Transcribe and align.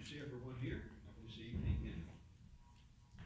to 0.00 0.08
see 0.08 0.24
everyone 0.24 0.56
here 0.64 0.88
this 1.20 1.36
evening, 1.36 1.76
and 1.84 2.00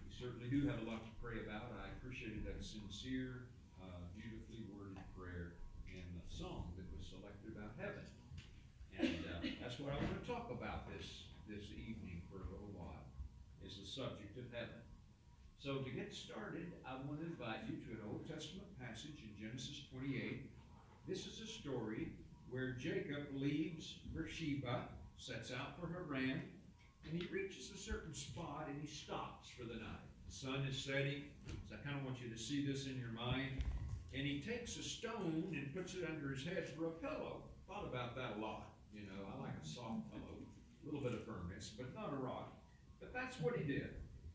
we 0.03 0.11
certainly 0.11 0.51
do 0.51 0.67
have 0.67 0.83
a 0.83 0.87
lot 0.91 1.07
to 1.07 1.15
pray 1.23 1.39
about. 1.39 1.71
I 1.71 1.87
appreciated 1.95 2.43
that 2.51 2.59
sincere, 2.67 3.47
uh, 3.79 4.03
beautifully 4.19 4.67
worded 4.75 4.99
prayer 5.15 5.55
and 5.87 6.03
the 6.19 6.27
song 6.27 6.75
that 6.75 6.83
was 6.91 7.07
selected 7.07 7.55
about 7.55 7.79
heaven. 7.79 8.03
And 8.99 9.23
uh, 9.23 9.39
that's 9.63 9.79
what 9.79 9.95
I 9.95 10.03
want 10.03 10.19
to 10.19 10.27
talk 10.27 10.51
about 10.51 10.91
this, 10.91 11.31
this 11.47 11.71
evening 11.79 12.27
for 12.27 12.43
a 12.43 12.49
little 12.51 12.75
while, 12.75 13.07
is 13.63 13.79
the 13.79 13.87
subject 13.87 14.35
of 14.35 14.51
heaven. 14.51 14.83
So 15.63 15.79
to 15.79 15.91
get 15.95 16.11
started, 16.11 16.75
I 16.83 16.99
want 17.07 17.23
to 17.23 17.27
invite 17.31 17.71
you 17.71 17.79
to 17.87 18.03
an 18.03 18.03
Old 18.11 18.27
Testament 18.27 18.67
passage 18.83 19.23
in 19.23 19.31
Genesis 19.39 19.87
28. 19.95 20.51
This 21.07 21.31
is 21.31 21.39
a 21.39 21.47
story 21.47 22.11
where 22.51 22.75
Jacob 22.75 23.31
leaves 23.31 24.03
Beersheba, 24.11 24.91
sets 25.23 25.55
out 25.55 25.79
for 25.79 25.87
Haran, 25.87 26.43
and 27.11 27.21
he 27.21 27.29
reaches 27.33 27.71
a 27.75 27.79
certain 27.79 28.15
spot 28.15 28.67
and 28.69 28.77
he 28.81 28.87
stops 28.87 29.49
for 29.49 29.65
the 29.65 29.75
night. 29.75 30.05
The 30.29 30.35
sun 30.35 30.67
is 30.69 30.77
setting, 30.77 31.25
so 31.69 31.75
I 31.75 31.87
kind 31.87 31.99
of 31.99 32.05
want 32.05 32.21
you 32.21 32.29
to 32.31 32.39
see 32.39 32.67
this 32.67 32.87
in 32.87 32.99
your 32.99 33.13
mind. 33.13 33.63
And 34.15 34.23
he 34.27 34.41
takes 34.41 34.77
a 34.77 34.83
stone 34.83 35.53
and 35.53 35.75
puts 35.75 35.95
it 35.95 36.07
under 36.09 36.35
his 36.35 36.45
head 36.45 36.69
for 36.69 36.87
a 36.87 36.95
pillow. 37.03 37.43
Thought 37.69 37.87
about 37.91 38.15
that 38.17 38.39
a 38.39 38.41
lot. 38.41 38.71
You 38.95 39.03
know, 39.03 39.27
I 39.27 39.43
like 39.43 39.59
a 39.63 39.67
soft 39.67 40.11
pillow, 40.11 40.39
a 40.39 40.85
little 40.87 41.01
bit 41.01 41.13
of 41.13 41.25
firmness, 41.25 41.73
but 41.77 41.95
not 41.95 42.13
a 42.13 42.17
rock. 42.17 42.53
But 43.01 43.13
that's 43.13 43.41
what 43.41 43.57
he 43.57 43.65
did. 43.65 43.91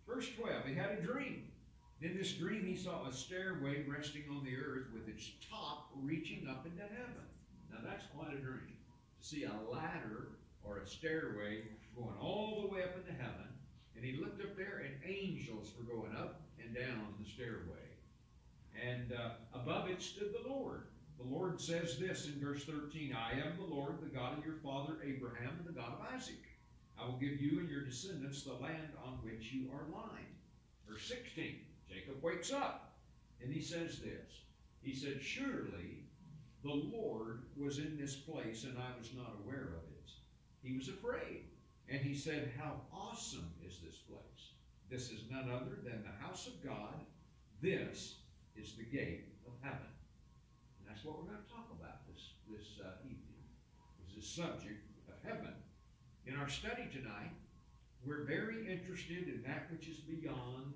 Verse 0.07 0.27
12, 0.37 0.65
he 0.65 0.75
had 0.75 0.91
a 0.91 1.01
dream. 1.01 1.43
In 2.01 2.17
this 2.17 2.33
dream, 2.33 2.65
he 2.65 2.75
saw 2.75 3.07
a 3.07 3.13
stairway 3.13 3.83
resting 3.87 4.23
on 4.29 4.43
the 4.43 4.55
earth 4.55 4.87
with 4.93 5.07
its 5.07 5.31
top 5.49 5.91
reaching 6.01 6.47
up 6.49 6.65
into 6.65 6.81
heaven. 6.81 7.27
Now, 7.71 7.79
that's 7.85 8.05
quite 8.15 8.33
a 8.33 8.39
dream. 8.39 8.75
To 9.19 9.27
see 9.27 9.43
a 9.43 9.53
ladder 9.71 10.38
or 10.63 10.79
a 10.79 10.87
stairway 10.87 11.63
going 11.95 12.15
all 12.19 12.61
the 12.61 12.73
way 12.73 12.83
up 12.83 12.95
into 12.95 13.11
heaven. 13.21 13.47
And 13.95 14.05
he 14.05 14.17
looked 14.17 14.41
up 14.41 14.55
there, 14.55 14.83
and 14.85 14.95
angels 15.05 15.73
were 15.77 15.93
going 15.93 16.15
up 16.15 16.41
and 16.63 16.73
down 16.73 17.13
the 17.19 17.29
stairway. 17.29 17.89
And 18.81 19.11
uh, 19.11 19.31
above 19.53 19.89
it 19.89 20.01
stood 20.01 20.33
the 20.33 20.49
Lord. 20.49 20.83
The 21.17 21.27
Lord 21.27 21.59
says 21.59 21.99
this 21.99 22.27
in 22.27 22.39
verse 22.39 22.63
13 22.63 23.13
I 23.13 23.33
am 23.33 23.57
the 23.57 23.73
Lord, 23.73 23.99
the 24.01 24.15
God 24.15 24.37
of 24.37 24.45
your 24.45 24.55
father 24.63 24.93
Abraham, 25.03 25.57
and 25.59 25.67
the 25.67 25.77
God 25.77 25.93
of 25.99 26.15
Isaac. 26.15 26.45
I 26.97 27.05
will 27.05 27.17
give 27.17 27.41
you 27.41 27.59
and 27.59 27.69
your 27.69 27.83
descendants 27.83 28.43
the 28.43 28.53
land 28.53 28.93
on 29.03 29.19
which 29.21 29.51
you 29.51 29.69
are 29.73 29.91
lying. 29.91 30.31
Verse 30.87 31.07
16 31.07 31.59
Jacob 31.89 32.21
wakes 32.21 32.51
up, 32.51 32.93
and 33.41 33.51
he 33.51 33.61
says 33.61 33.99
this 33.99 34.43
He 34.81 34.95
said, 34.95 35.21
Surely 35.21 36.03
the 36.63 36.71
Lord 36.71 37.43
was 37.57 37.79
in 37.79 37.97
this 37.97 38.15
place, 38.15 38.63
and 38.63 38.77
I 38.77 38.97
was 38.97 39.13
not 39.13 39.35
aware 39.43 39.75
of 39.77 39.83
it. 39.88 39.88
He 40.61 40.75
was 40.75 40.89
afraid. 40.89 41.45
And 41.89 42.01
he 42.01 42.15
said, 42.15 42.51
How 42.57 42.81
awesome 42.93 43.51
is 43.65 43.79
this 43.83 43.97
place! 43.97 44.53
This 44.89 45.11
is 45.11 45.29
none 45.29 45.49
other 45.49 45.77
than 45.83 46.03
the 46.03 46.25
house 46.25 46.47
of 46.47 46.63
God. 46.63 46.93
This 47.61 48.15
is 48.55 48.73
the 48.73 48.83
gate 48.83 49.25
of 49.47 49.53
heaven. 49.61 49.89
And 50.79 50.87
that's 50.87 51.03
what 51.03 51.17
we're 51.17 51.31
going 51.31 51.43
to 51.43 51.53
talk 51.53 51.69
about 51.79 52.07
this, 52.07 52.33
this 52.49 52.79
uh, 52.83 52.91
evening, 53.03 53.43
is 54.07 54.15
the 54.15 54.21
subject 54.21 54.85
of 55.07 55.15
heaven. 55.27 55.53
In 56.25 56.35
our 56.35 56.49
study 56.49 56.87
tonight, 56.91 57.31
we're 58.05 58.23
very 58.23 58.71
interested 58.71 59.27
in 59.27 59.43
that 59.45 59.69
which 59.71 59.87
is 59.87 59.97
beyond 59.97 60.73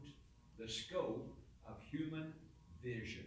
the 0.60 0.68
scope 0.68 1.34
of 1.68 1.76
human 1.92 2.34
vision. 2.84 3.26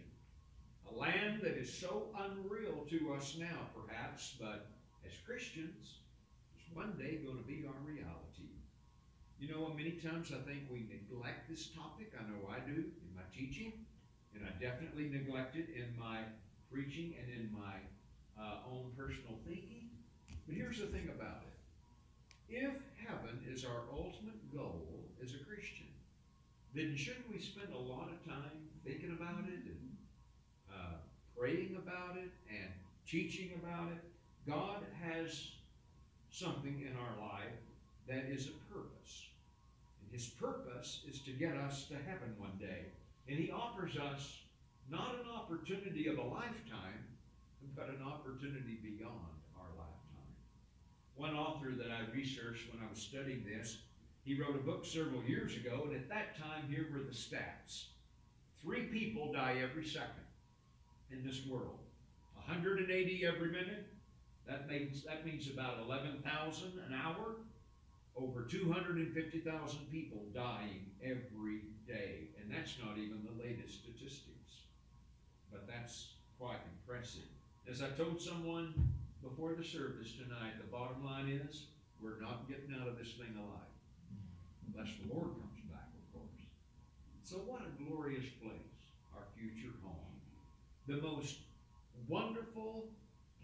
A 0.91 0.95
land 0.95 1.41
that 1.41 1.57
is 1.57 1.71
so 1.71 2.07
unreal 2.17 2.85
to 2.89 3.13
us 3.13 3.35
now, 3.39 3.67
perhaps, 3.75 4.35
but 4.39 4.67
as 5.05 5.13
Christians, 5.25 5.75
is 5.85 6.06
one 6.73 6.95
day 6.97 7.19
going 7.23 7.37
to 7.37 7.47
be 7.47 7.65
our 7.67 7.79
reality. 7.83 8.51
You 9.39 9.53
know, 9.53 9.69
many 9.75 10.01
times 10.01 10.31
I 10.33 10.41
think 10.49 10.65
we 10.71 10.89
neglect 10.89 11.49
this 11.49 11.69
topic. 11.69 12.13
I 12.17 12.23
know 12.25 12.49
I 12.49 12.59
do 12.65 12.73
in 12.73 13.09
my 13.15 13.25
teaching, 13.29 13.73
and 14.33 14.43
I 14.43 14.51
definitely 14.61 15.09
neglect 15.09 15.55
it 15.55 15.69
in 15.75 15.93
my 15.97 16.25
preaching 16.71 17.13
and 17.21 17.29
in 17.29 17.53
my 17.53 17.77
uh, 18.33 18.65
own 18.69 18.91
personal 18.97 19.37
thinking. 19.45 19.89
But 20.47 20.55
here's 20.55 20.79
the 20.79 20.87
thing 20.87 21.09
about 21.13 21.43
it 21.43 21.57
if 22.49 22.73
heaven 23.05 23.43
is 23.45 23.65
our 23.65 23.83
ultimate 23.91 24.39
goal 24.55 25.09
as 25.21 25.33
a 25.33 25.43
Christian, 25.43 25.87
then 26.73 26.95
shouldn't 26.95 27.29
we 27.29 27.39
spend 27.39 27.73
a 27.73 27.77
lot 27.77 28.09
of 28.09 28.23
time 28.25 28.69
thinking 28.85 29.11
about 29.11 29.43
it 29.47 29.65
and 29.65 29.97
uh, 30.71 30.95
praying 31.37 31.75
about 31.75 32.15
it 32.15 32.31
and 32.49 32.71
teaching 33.05 33.51
about 33.61 33.91
it? 33.91 34.03
God 34.47 34.85
has 35.03 35.56
something 36.37 36.85
in 36.85 36.93
our 36.97 37.27
life 37.27 37.57
that 38.07 38.25
is 38.29 38.47
a 38.47 38.73
purpose. 38.73 39.25
And 40.01 40.11
his 40.11 40.27
purpose 40.27 41.01
is 41.09 41.19
to 41.21 41.31
get 41.31 41.55
us 41.57 41.85
to 41.85 41.95
heaven 41.95 42.35
one 42.37 42.57
day. 42.59 42.85
And 43.27 43.39
he 43.39 43.51
offers 43.51 43.97
us 43.97 44.41
not 44.89 45.15
an 45.15 45.29
opportunity 45.33 46.07
of 46.07 46.19
a 46.19 46.23
lifetime, 46.23 47.03
but 47.75 47.89
an 47.89 48.01
opportunity 48.05 48.77
beyond 48.83 49.33
our 49.57 49.69
lifetime. 49.75 50.31
One 51.15 51.35
author 51.35 51.71
that 51.71 51.91
I 51.91 52.15
researched 52.15 52.71
when 52.71 52.85
I 52.85 52.89
was 52.89 53.01
studying 53.01 53.43
this, 53.43 53.79
he 54.23 54.39
wrote 54.39 54.55
a 54.55 54.59
book 54.59 54.85
several 54.85 55.23
years 55.23 55.55
ago, 55.55 55.87
and 55.87 55.95
at 55.95 56.07
that 56.09 56.37
time, 56.37 56.69
here 56.69 56.87
were 56.93 56.99
the 56.99 57.15
stats. 57.15 57.85
Three 58.61 58.83
people 58.83 59.33
die 59.33 59.57
every 59.63 59.85
second 59.85 60.27
in 61.11 61.25
this 61.25 61.45
world. 61.47 61.79
180 62.35 63.25
every 63.25 63.51
minute, 63.51 63.87
that 64.47 64.69
means, 64.69 65.03
that 65.03 65.25
means 65.25 65.49
about 65.49 65.79
11,000 65.85 66.79
an 66.87 66.93
hour. 66.93 67.35
Over 68.15 68.43
250,000 68.43 69.79
people 69.91 70.23
dying 70.33 70.87
every 71.03 71.61
day. 71.85 72.29
And 72.41 72.51
that's 72.51 72.77
not 72.83 72.97
even 72.97 73.21
the 73.23 73.43
latest 73.43 73.83
statistics. 73.83 74.65
But 75.51 75.67
that's 75.67 76.13
quite 76.39 76.59
impressive. 76.73 77.29
As 77.69 77.83
I 77.83 77.89
told 77.89 78.21
someone 78.21 78.73
before 79.21 79.53
the 79.53 79.63
service 79.63 80.13
tonight, 80.13 80.57
the 80.57 80.71
bottom 80.71 81.03
line 81.05 81.27
is 81.29 81.67
we're 82.01 82.19
not 82.21 82.47
getting 82.47 82.73
out 82.79 82.87
of 82.87 82.97
this 82.97 83.13
thing 83.13 83.35
alive. 83.35 83.73
Unless 84.73 84.93
the 85.01 85.13
Lord 85.13 85.29
comes 85.29 85.61
back, 85.69 85.89
of 85.93 86.13
course. 86.13 86.41
So 87.23 87.37
what 87.37 87.61
a 87.61 87.83
glorious 87.83 88.25
place, 88.41 88.79
our 89.13 89.23
future 89.37 89.73
home. 89.83 89.95
The 90.87 91.01
most 91.01 91.39
wonderful 92.07 92.89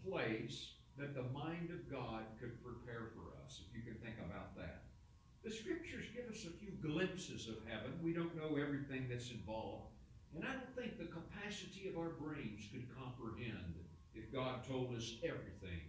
place 0.08 0.73
that 0.98 1.16
the 1.16 1.30
mind 1.34 1.70
of 1.74 1.90
God 1.90 2.24
could 2.40 2.62
prepare 2.64 3.10
for 3.18 3.34
us, 3.44 3.62
if 3.66 3.76
you 3.76 3.82
can 3.82 4.00
think 4.02 4.18
about 4.22 4.56
that. 4.56 4.84
The 5.44 5.52
scriptures 5.52 6.06
give 6.16 6.30
us 6.30 6.46
a 6.46 6.56
few 6.56 6.72
glimpses 6.80 7.50
of 7.50 7.60
heaven. 7.68 8.00
We 8.02 8.14
don't 8.14 8.36
know 8.38 8.56
everything 8.56 9.10
that's 9.10 9.32
involved. 9.32 9.92
And 10.36 10.46
I 10.46 10.54
don't 10.54 10.76
think 10.76 10.98
the 10.98 11.12
capacity 11.12 11.90
of 11.90 11.98
our 11.98 12.16
brains 12.16 12.70
could 12.72 12.88
comprehend 12.96 13.76
if 14.16 14.32
God 14.32 14.64
told 14.64 14.96
us 14.96 15.18
everything 15.22 15.84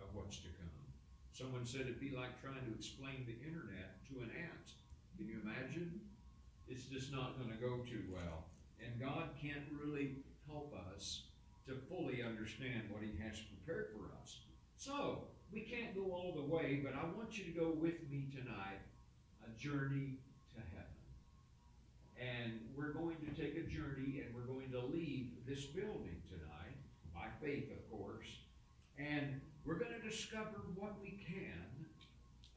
of 0.00 0.14
what's 0.14 0.38
to 0.38 0.48
come. 0.60 0.86
Someone 1.32 1.66
said 1.66 1.82
it'd 1.82 2.00
be 2.00 2.14
like 2.14 2.40
trying 2.40 2.62
to 2.64 2.74
explain 2.78 3.26
the 3.26 3.36
internet 3.42 3.98
to 4.08 4.22
an 4.22 4.30
ant. 4.30 4.68
Can 5.18 5.26
you 5.26 5.42
imagine? 5.42 6.00
It's 6.68 6.84
just 6.84 7.12
not 7.12 7.36
going 7.36 7.50
to 7.50 7.60
go 7.60 7.82
too 7.82 8.04
well. 8.12 8.46
And 8.78 9.00
God 9.00 9.34
can't 9.42 9.66
really 9.72 10.22
help 10.46 10.72
us 10.94 11.23
to 11.66 11.74
fully 11.88 12.22
understand 12.22 12.90
what 12.90 13.02
He 13.02 13.16
has 13.22 13.40
prepared 13.40 13.88
for 13.96 14.12
us. 14.20 14.40
So, 14.76 15.24
we 15.52 15.60
can't 15.60 15.94
go 15.94 16.12
all 16.12 16.32
the 16.34 16.42
way, 16.42 16.82
but 16.84 16.94
I 16.94 17.04
want 17.16 17.38
you 17.38 17.44
to 17.44 17.50
go 17.50 17.70
with 17.70 17.94
me 18.10 18.28
tonight 18.34 18.82
a 19.46 19.50
journey 19.58 20.18
to 20.54 20.60
heaven. 20.74 20.98
And 22.18 22.60
we're 22.76 22.92
going 22.92 23.16
to 23.24 23.30
take 23.40 23.56
a 23.56 23.68
journey 23.68 24.24
and 24.24 24.34
we're 24.34 24.50
going 24.52 24.70
to 24.72 24.80
leave 24.80 25.30
this 25.46 25.64
building 25.64 26.22
tonight, 26.28 26.76
by 27.14 27.26
faith, 27.40 27.70
of 27.70 27.90
course, 27.90 28.26
and 28.98 29.40
we're 29.64 29.78
going 29.78 29.92
to 29.92 30.08
discover 30.08 30.62
what 30.74 30.94
we 31.00 31.20
can 31.24 31.86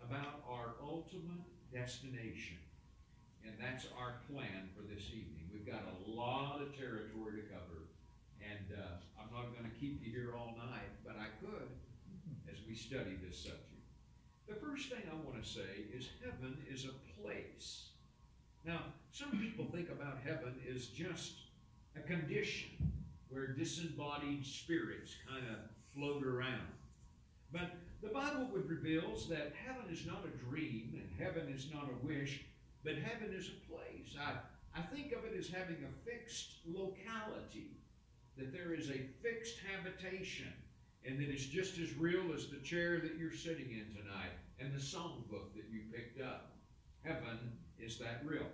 about 0.03 0.43
our 0.49 0.75
ultimate 0.81 1.45
destination. 1.73 2.57
And 3.45 3.55
that's 3.59 3.85
our 3.97 4.21
plan 4.31 4.69
for 4.75 4.81
this 4.81 5.07
evening. 5.09 5.49
We've 5.51 5.65
got 5.65 5.83
a 5.83 6.09
lot 6.09 6.61
of 6.61 6.75
territory 6.77 7.41
to 7.41 7.47
cover. 7.47 7.86
And 8.49 8.77
uh, 8.77 9.03
I'm 9.19 9.33
not 9.33 9.53
going 9.53 9.69
to 9.69 9.77
keep 9.77 10.01
you 10.03 10.11
here 10.11 10.33
all 10.37 10.55
night, 10.57 10.91
but 11.05 11.15
I 11.17 11.27
could 11.43 11.67
as 12.51 12.59
we 12.67 12.75
study 12.75 13.17
this 13.21 13.43
subject. 13.43 13.63
The 14.47 14.55
first 14.55 14.89
thing 14.89 15.03
I 15.11 15.15
want 15.27 15.43
to 15.43 15.47
say 15.47 15.85
is 15.93 16.09
heaven 16.23 16.57
is 16.71 16.85
a 16.85 17.21
place. 17.21 17.89
Now, 18.63 18.79
some 19.11 19.31
people 19.31 19.65
think 19.65 19.89
about 19.89 20.19
heaven 20.23 20.55
as 20.73 20.87
just 20.87 21.33
a 21.95 22.01
condition 22.01 22.69
where 23.29 23.47
disembodied 23.47 24.45
spirits 24.45 25.15
kind 25.29 25.43
of 25.47 25.57
float 25.93 26.23
around. 26.23 26.67
But 27.51 27.75
the 28.01 28.09
Bible 28.09 28.47
would 28.53 28.69
reveals 28.69 29.27
that 29.29 29.53
heaven 29.65 29.91
is 29.91 30.05
not 30.05 30.25
a 30.25 30.49
dream 30.49 30.93
and 30.95 31.09
heaven 31.19 31.51
is 31.53 31.67
not 31.73 31.89
a 31.89 32.05
wish, 32.05 32.45
but 32.83 32.95
heaven 32.95 33.33
is 33.33 33.49
a 33.49 33.71
place. 33.71 34.15
I, 34.19 34.33
I 34.77 34.81
think 34.81 35.11
of 35.11 35.25
it 35.25 35.37
as 35.37 35.49
having 35.49 35.77
a 35.83 36.09
fixed 36.09 36.57
locality, 36.65 37.71
that 38.37 38.53
there 38.53 38.73
is 38.73 38.89
a 38.89 39.07
fixed 39.21 39.57
habitation, 39.71 40.51
and 41.05 41.19
that 41.19 41.29
it's 41.29 41.45
just 41.45 41.77
as 41.79 41.95
real 41.95 42.33
as 42.33 42.47
the 42.47 42.57
chair 42.57 42.99
that 42.99 43.17
you're 43.17 43.31
sitting 43.33 43.71
in 43.71 43.95
tonight. 43.95 44.33
and 44.59 44.73
the 44.73 44.81
song 44.81 45.23
book 45.29 45.53
that 45.55 45.65
you 45.71 45.81
picked 45.93 46.21
up. 46.21 46.57
Heaven 47.03 47.51
is 47.79 47.97
that 47.99 48.21
real. 48.25 48.47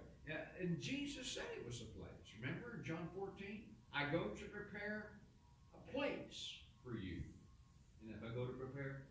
And 0.60 0.80
Jesus 0.80 1.32
said 1.32 1.46
it 1.56 1.66
was 1.66 1.82
a 1.82 1.98
place. 1.98 2.28
Remember 2.42 2.80
John 2.86 3.08
14? 3.18 3.62
I 3.94 4.12
go 4.12 4.30
to 4.36 4.46
prepare 4.46 5.12
a 5.74 5.92
place 5.92 6.60
for 6.84 6.98
you. 6.98 7.22
And 8.02 8.12
if 8.12 8.20
I 8.24 8.34
go 8.34 8.46
to 8.46 8.54
prepare 8.54 9.04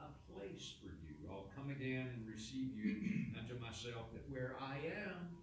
a 0.00 0.06
place 0.32 0.74
for 0.80 0.94
you, 1.02 1.28
I'll 1.30 1.50
come 1.56 1.70
again 1.70 2.10
and 2.14 2.26
receive 2.28 2.76
you 2.76 3.26
unto 3.38 3.58
myself, 3.58 4.12
that 4.12 4.28
where 4.30 4.56
I 4.60 4.76
am, 4.86 5.34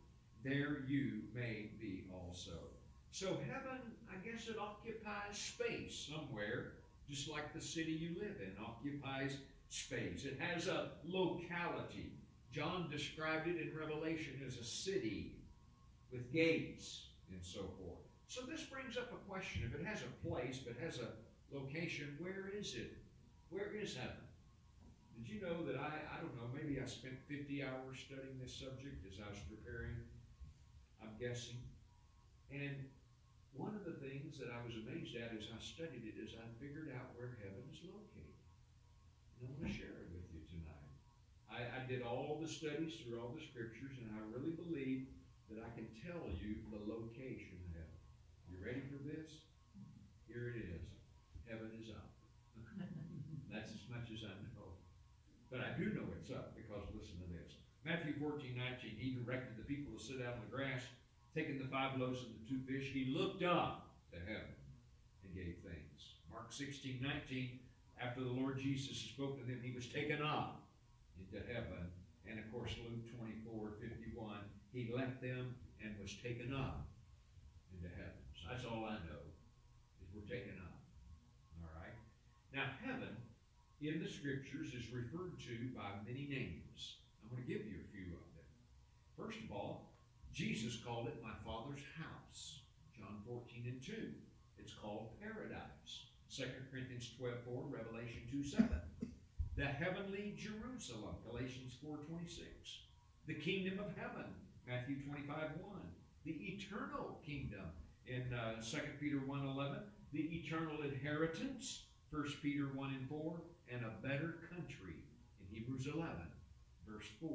there 0.43 0.83
you 0.87 1.23
may 1.33 1.71
be 1.79 2.05
also. 2.13 2.72
So 3.13 3.37
heaven, 3.47 3.77
I 4.09 4.15
guess 4.25 4.47
it 4.47 4.57
occupies 4.57 5.37
space 5.37 6.09
somewhere, 6.09 6.71
just 7.07 7.29
like 7.29 7.53
the 7.53 7.61
city 7.61 7.91
you 7.91 8.19
live 8.19 8.37
in 8.41 8.53
occupies 8.59 9.37
space. 9.69 10.25
It 10.25 10.39
has 10.39 10.65
a 10.65 10.93
locality. 11.05 12.13
John 12.51 12.89
described 12.89 13.47
it 13.47 13.61
in 13.61 13.77
Revelation 13.77 14.41
as 14.43 14.57
a 14.57 14.63
city 14.63 15.35
with 16.11 16.33
gates 16.33 17.09
and 17.29 17.39
so 17.39 17.59
forth. 17.77 18.01
So 18.25 18.41
this 18.49 18.63
brings 18.63 18.97
up 18.97 19.13
a 19.13 19.29
question. 19.29 19.61
If 19.63 19.79
it 19.79 19.85
has 19.85 19.99
a 20.01 20.27
place, 20.27 20.57
but 20.57 20.73
has 20.83 20.97
a 20.97 21.13
location, 21.55 22.17
where 22.17 22.49
is 22.49 22.73
it? 22.73 22.97
Where 23.51 23.75
is 23.79 23.95
heaven? 23.95 24.25
Did 25.15 25.29
you 25.29 25.39
know 25.39 25.63
that 25.67 25.75
I, 25.75 26.17
I 26.17 26.19
don't 26.19 26.35
know, 26.35 26.49
maybe 26.51 26.81
I 26.81 26.87
spent 26.87 27.21
50 27.29 27.61
hours 27.61 28.01
studying 28.07 28.39
this 28.41 28.55
subject 28.55 29.05
as 29.05 29.19
I 29.23 29.29
was 29.29 29.37
preparing, 29.45 29.97
I'm 30.99 31.13
guessing. 31.19 31.61
And 32.51 32.73
one 33.53 33.77
of 33.77 33.85
the 33.85 34.01
things 34.01 34.41
that 34.41 34.49
I 34.49 34.59
was 34.65 34.73
amazed 34.73 35.13
at 35.13 35.29
as 35.37 35.45
I 35.53 35.61
studied 35.61 36.01
it 36.09 36.17
is 36.17 36.33
I 36.33 36.45
figured 36.57 36.89
out 36.97 37.13
where 37.13 37.37
heaven 37.37 37.61
is 37.69 37.85
located. 37.85 38.37
And 39.37 39.45
I 39.45 39.53
want 39.53 39.69
to 39.69 39.69
share 39.69 39.93
it 39.93 40.09
with 40.09 40.25
you 40.33 40.41
tonight. 40.49 40.89
I, 41.45 41.61
I 41.69 41.79
did 41.85 42.01
all 42.01 42.41
the 42.41 42.49
studies 42.49 42.97
through 43.01 43.21
all 43.21 43.29
the 43.29 43.45
scriptures, 43.45 43.93
and 44.01 44.09
I 44.09 44.25
really 44.33 44.57
believe 44.57 45.05
that 45.53 45.61
I 45.61 45.69
can 45.77 45.85
tell 46.01 46.25
you 46.41 46.65
the 46.73 46.81
location 46.81 47.61
of 47.61 47.69
heaven. 47.77 47.99
You 48.49 48.57
ready 48.57 48.81
for 48.89 48.97
this? 49.05 49.45
Here 50.25 50.49
it 50.49 50.57
is. 50.57 50.85
Heaven 51.45 51.69
is 51.77 51.93
up. 51.93 52.09
That's 53.53 53.69
as 53.69 53.85
much 53.85 54.09
as 54.09 54.25
I 54.25 54.33
know. 54.49 54.81
But 55.53 55.61
I 55.61 55.77
do 55.77 55.93
know 55.93 56.09
it's 56.17 56.33
up 56.33 56.57
because 56.57 56.89
listen 56.97 57.21
to 57.21 57.29
this. 57.29 57.61
Matthew 57.85 58.17
14, 58.17 58.57
19, 58.57 58.97
he 58.97 59.13
directed 59.21 59.53
the 59.53 59.67
people 59.67 59.93
to 59.93 60.01
sit 60.01 60.25
out 60.25 60.41
on 60.41 60.49
the 60.49 60.49
grass, 60.49 60.81
taking 61.35 61.57
the 61.57 61.67
five 61.67 61.99
loaves 61.99 62.21
and 62.21 62.33
the 62.37 62.45
two 62.47 62.61
fish. 62.69 62.91
He 62.93 63.13
looked 63.13 63.43
up 63.43 63.89
to 64.13 64.19
heaven 64.19 64.53
and 65.23 65.33
gave 65.33 65.57
thanks. 65.65 66.21
Mark 66.31 66.53
16, 66.53 67.01
19, 67.01 67.59
after 68.01 68.21
the 68.21 68.29
Lord 68.29 68.59
Jesus 68.59 68.97
spoke 68.97 69.39
to 69.39 69.45
them, 69.45 69.59
he 69.63 69.73
was 69.73 69.87
taken 69.87 70.21
up 70.21 70.61
into 71.17 71.41
heaven. 71.45 71.89
And 72.29 72.39
of 72.39 72.45
course, 72.51 72.75
Luke 72.85 73.09
24, 73.17 73.81
51, 73.81 74.37
he 74.71 74.89
left 74.93 75.21
them 75.21 75.55
and 75.81 75.95
was 75.99 76.13
taken 76.21 76.53
up 76.53 76.85
into 77.73 77.89
heaven. 77.89 78.21
So 78.37 78.49
that's 78.49 78.65
all 78.65 78.85
I 78.85 79.01
know, 79.09 79.21
is 80.01 80.09
we're 80.13 80.29
taken 80.29 80.53
up. 80.61 80.77
All 81.57 81.69
right? 81.81 81.97
Now, 82.53 82.69
heaven 82.85 83.17
in 83.81 83.99
the 84.01 84.09
scriptures 84.09 84.73
is 84.73 84.93
referred 84.93 85.39
to 85.49 85.73
by 85.75 85.97
many 86.05 86.29
names. 86.29 87.03
I'm 87.21 87.29
going 87.29 87.43
to 87.43 87.49
give 87.49 87.65
you 87.65 87.81
a 87.81 87.89
few 87.91 88.15
of 88.15 88.25
them. 88.37 88.47
First 89.17 89.39
of 89.43 89.51
all, 89.51 89.92
Jesus 90.33 90.77
called 90.83 91.07
it 91.07 91.21
my 91.21 91.35
Father's 91.45 91.85
house. 92.01 92.61
John 92.97 93.21
14 93.27 93.65
and 93.67 93.83
2. 93.85 93.93
It's 94.57 94.73
called 94.73 95.11
paradise. 95.21 96.09
2 96.35 96.45
Corinthians 96.71 97.11
12 97.19 97.35
4, 97.45 97.63
Revelation 97.69 98.23
2 98.31 98.43
7. 98.43 98.67
The 99.55 99.65
heavenly 99.65 100.33
Jerusalem, 100.35 101.21
Galatians 101.29 101.73
4 101.83 101.97
26. 101.97 102.49
The 103.27 103.35
kingdom 103.35 103.77
of 103.79 103.95
heaven, 103.95 104.25
Matthew 104.67 104.95
25 105.05 105.37
1. 105.37 105.79
The 106.25 106.31
eternal 106.31 107.19
kingdom 107.23 107.69
in 108.07 108.33
uh, 108.33 108.59
2 108.59 108.77
Peter 108.99 109.21
1 109.27 109.45
11. 109.45 109.77
The 110.13 110.29
eternal 110.33 110.81
inheritance, 110.81 111.83
1 112.09 112.23
Peter 112.41 112.69
1 112.73 112.89
and 112.89 113.07
4. 113.07 113.41
And 113.71 113.85
a 113.85 114.01
better 114.01 114.39
country 114.49 114.97
in 115.39 115.55
Hebrews 115.55 115.87
11, 115.93 116.09
verse 116.87 117.07
4, 117.21 117.29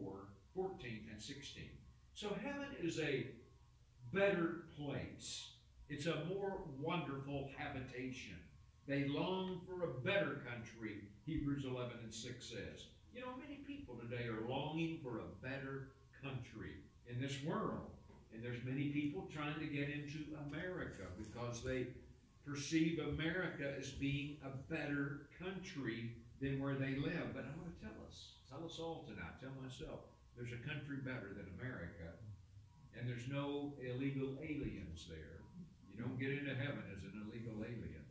14 0.55 1.06
and 1.12 1.23
16. 1.23 1.65
So 2.19 2.37
heaven 2.43 2.67
is 2.82 2.99
a 2.99 3.29
better 4.12 4.65
place. 4.76 5.50
It's 5.88 6.06
a 6.06 6.25
more 6.25 6.62
wonderful 6.81 7.49
habitation. 7.56 8.35
They 8.88 9.06
long 9.06 9.61
for 9.65 9.85
a 9.85 10.00
better 10.00 10.43
country, 10.50 11.03
Hebrews 11.26 11.65
11 11.65 11.93
and 12.03 12.12
6 12.12 12.44
says. 12.44 12.87
You 13.15 13.20
know, 13.20 13.29
many 13.41 13.61
people 13.65 13.94
today 13.94 14.25
are 14.26 14.49
longing 14.49 14.99
for 15.00 15.20
a 15.20 15.47
better 15.47 15.91
country 16.20 16.73
in 17.09 17.20
this 17.20 17.41
world. 17.44 17.87
And 18.35 18.43
there's 18.43 18.64
many 18.64 18.88
people 18.88 19.29
trying 19.32 19.61
to 19.61 19.67
get 19.67 19.88
into 19.88 20.25
America 20.50 21.05
because 21.19 21.62
they 21.62 21.87
perceive 22.44 22.99
America 22.99 23.75
as 23.79 23.91
being 23.91 24.38
a 24.44 24.73
better 24.75 25.29
country 25.41 26.17
than 26.41 26.61
where 26.61 26.75
they 26.75 26.97
live. 26.97 27.32
But 27.32 27.44
I 27.44 27.55
want 27.56 27.79
to 27.79 27.87
tell 27.87 28.05
us, 28.09 28.32
tell 28.50 28.67
us 28.67 28.81
all 28.81 29.05
tonight, 29.06 29.38
tell 29.41 29.55
myself, 29.62 30.00
there's 30.38 30.55
a 30.55 30.62
country 30.62 31.02
better 31.02 31.35
than 31.35 31.50
America, 31.58 32.14
and 32.94 33.11
there's 33.11 33.26
no 33.26 33.75
illegal 33.82 34.38
aliens 34.38 35.11
there. 35.11 35.43
You 35.90 35.99
don't 35.99 36.19
get 36.19 36.31
into 36.31 36.55
heaven 36.55 36.87
as 36.94 37.02
an 37.02 37.26
illegal 37.26 37.58
alien. 37.67 38.06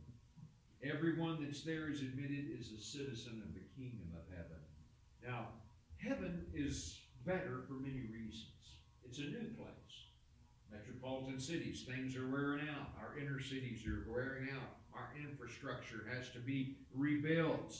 Everyone 0.84 1.42
that's 1.42 1.64
there 1.64 1.90
is 1.90 2.02
admitted 2.02 2.52
is 2.52 2.70
a 2.70 2.84
citizen 2.84 3.42
of 3.48 3.54
the 3.54 3.64
kingdom 3.74 4.12
of 4.12 4.28
heaven. 4.28 4.60
Now, 5.24 5.48
heaven 5.96 6.44
is 6.52 7.00
better 7.24 7.64
for 7.66 7.80
many 7.80 8.04
reasons. 8.12 8.76
It's 9.02 9.18
a 9.18 9.22
new 9.22 9.48
place. 9.56 9.88
Metropolitan 10.70 11.40
cities, 11.40 11.86
things 11.88 12.14
are 12.14 12.28
wearing 12.28 12.68
out. 12.68 12.92
Our 13.00 13.18
inner 13.18 13.40
cities 13.40 13.86
are 13.86 14.04
wearing 14.06 14.50
out. 14.52 14.76
Our 14.92 15.14
infrastructure 15.18 16.04
has 16.14 16.28
to 16.32 16.40
be 16.40 16.76
rebuilt. 16.94 17.74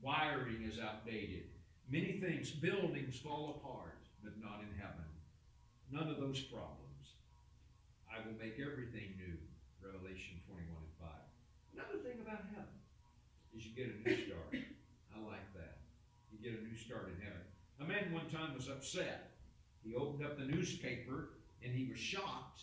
Wiring 0.00 0.62
is 0.66 0.78
outdated. 0.78 1.44
Many 1.90 2.22
things, 2.22 2.52
buildings 2.52 3.18
fall 3.18 3.58
apart, 3.58 3.98
but 4.22 4.38
not 4.40 4.62
in 4.62 4.78
heaven. 4.78 5.10
None 5.90 6.06
of 6.06 6.20
those 6.20 6.38
problems. 6.38 7.18
I 8.06 8.24
will 8.24 8.38
make 8.38 8.62
everything 8.62 9.18
new. 9.18 9.34
Revelation 9.82 10.38
21 10.46 10.70
and 10.70 10.94
5. 11.02 11.10
Another 11.74 11.98
thing 11.98 12.20
about 12.22 12.46
heaven 12.54 12.78
is 13.56 13.66
you 13.66 13.74
get 13.74 13.90
a 13.90 14.08
new 14.08 14.24
start. 14.24 14.54
I 14.54 15.18
like 15.26 15.52
that. 15.54 15.78
You 16.30 16.38
get 16.38 16.60
a 16.60 16.62
new 16.62 16.76
start 16.76 17.10
in 17.10 17.20
heaven. 17.26 17.42
A 17.80 17.84
man 17.84 18.12
one 18.14 18.30
time 18.30 18.54
was 18.54 18.68
upset. 18.68 19.32
He 19.82 19.96
opened 19.96 20.24
up 20.24 20.38
the 20.38 20.44
newspaper 20.44 21.30
and 21.64 21.74
he 21.74 21.90
was 21.90 21.98
shocked 21.98 22.62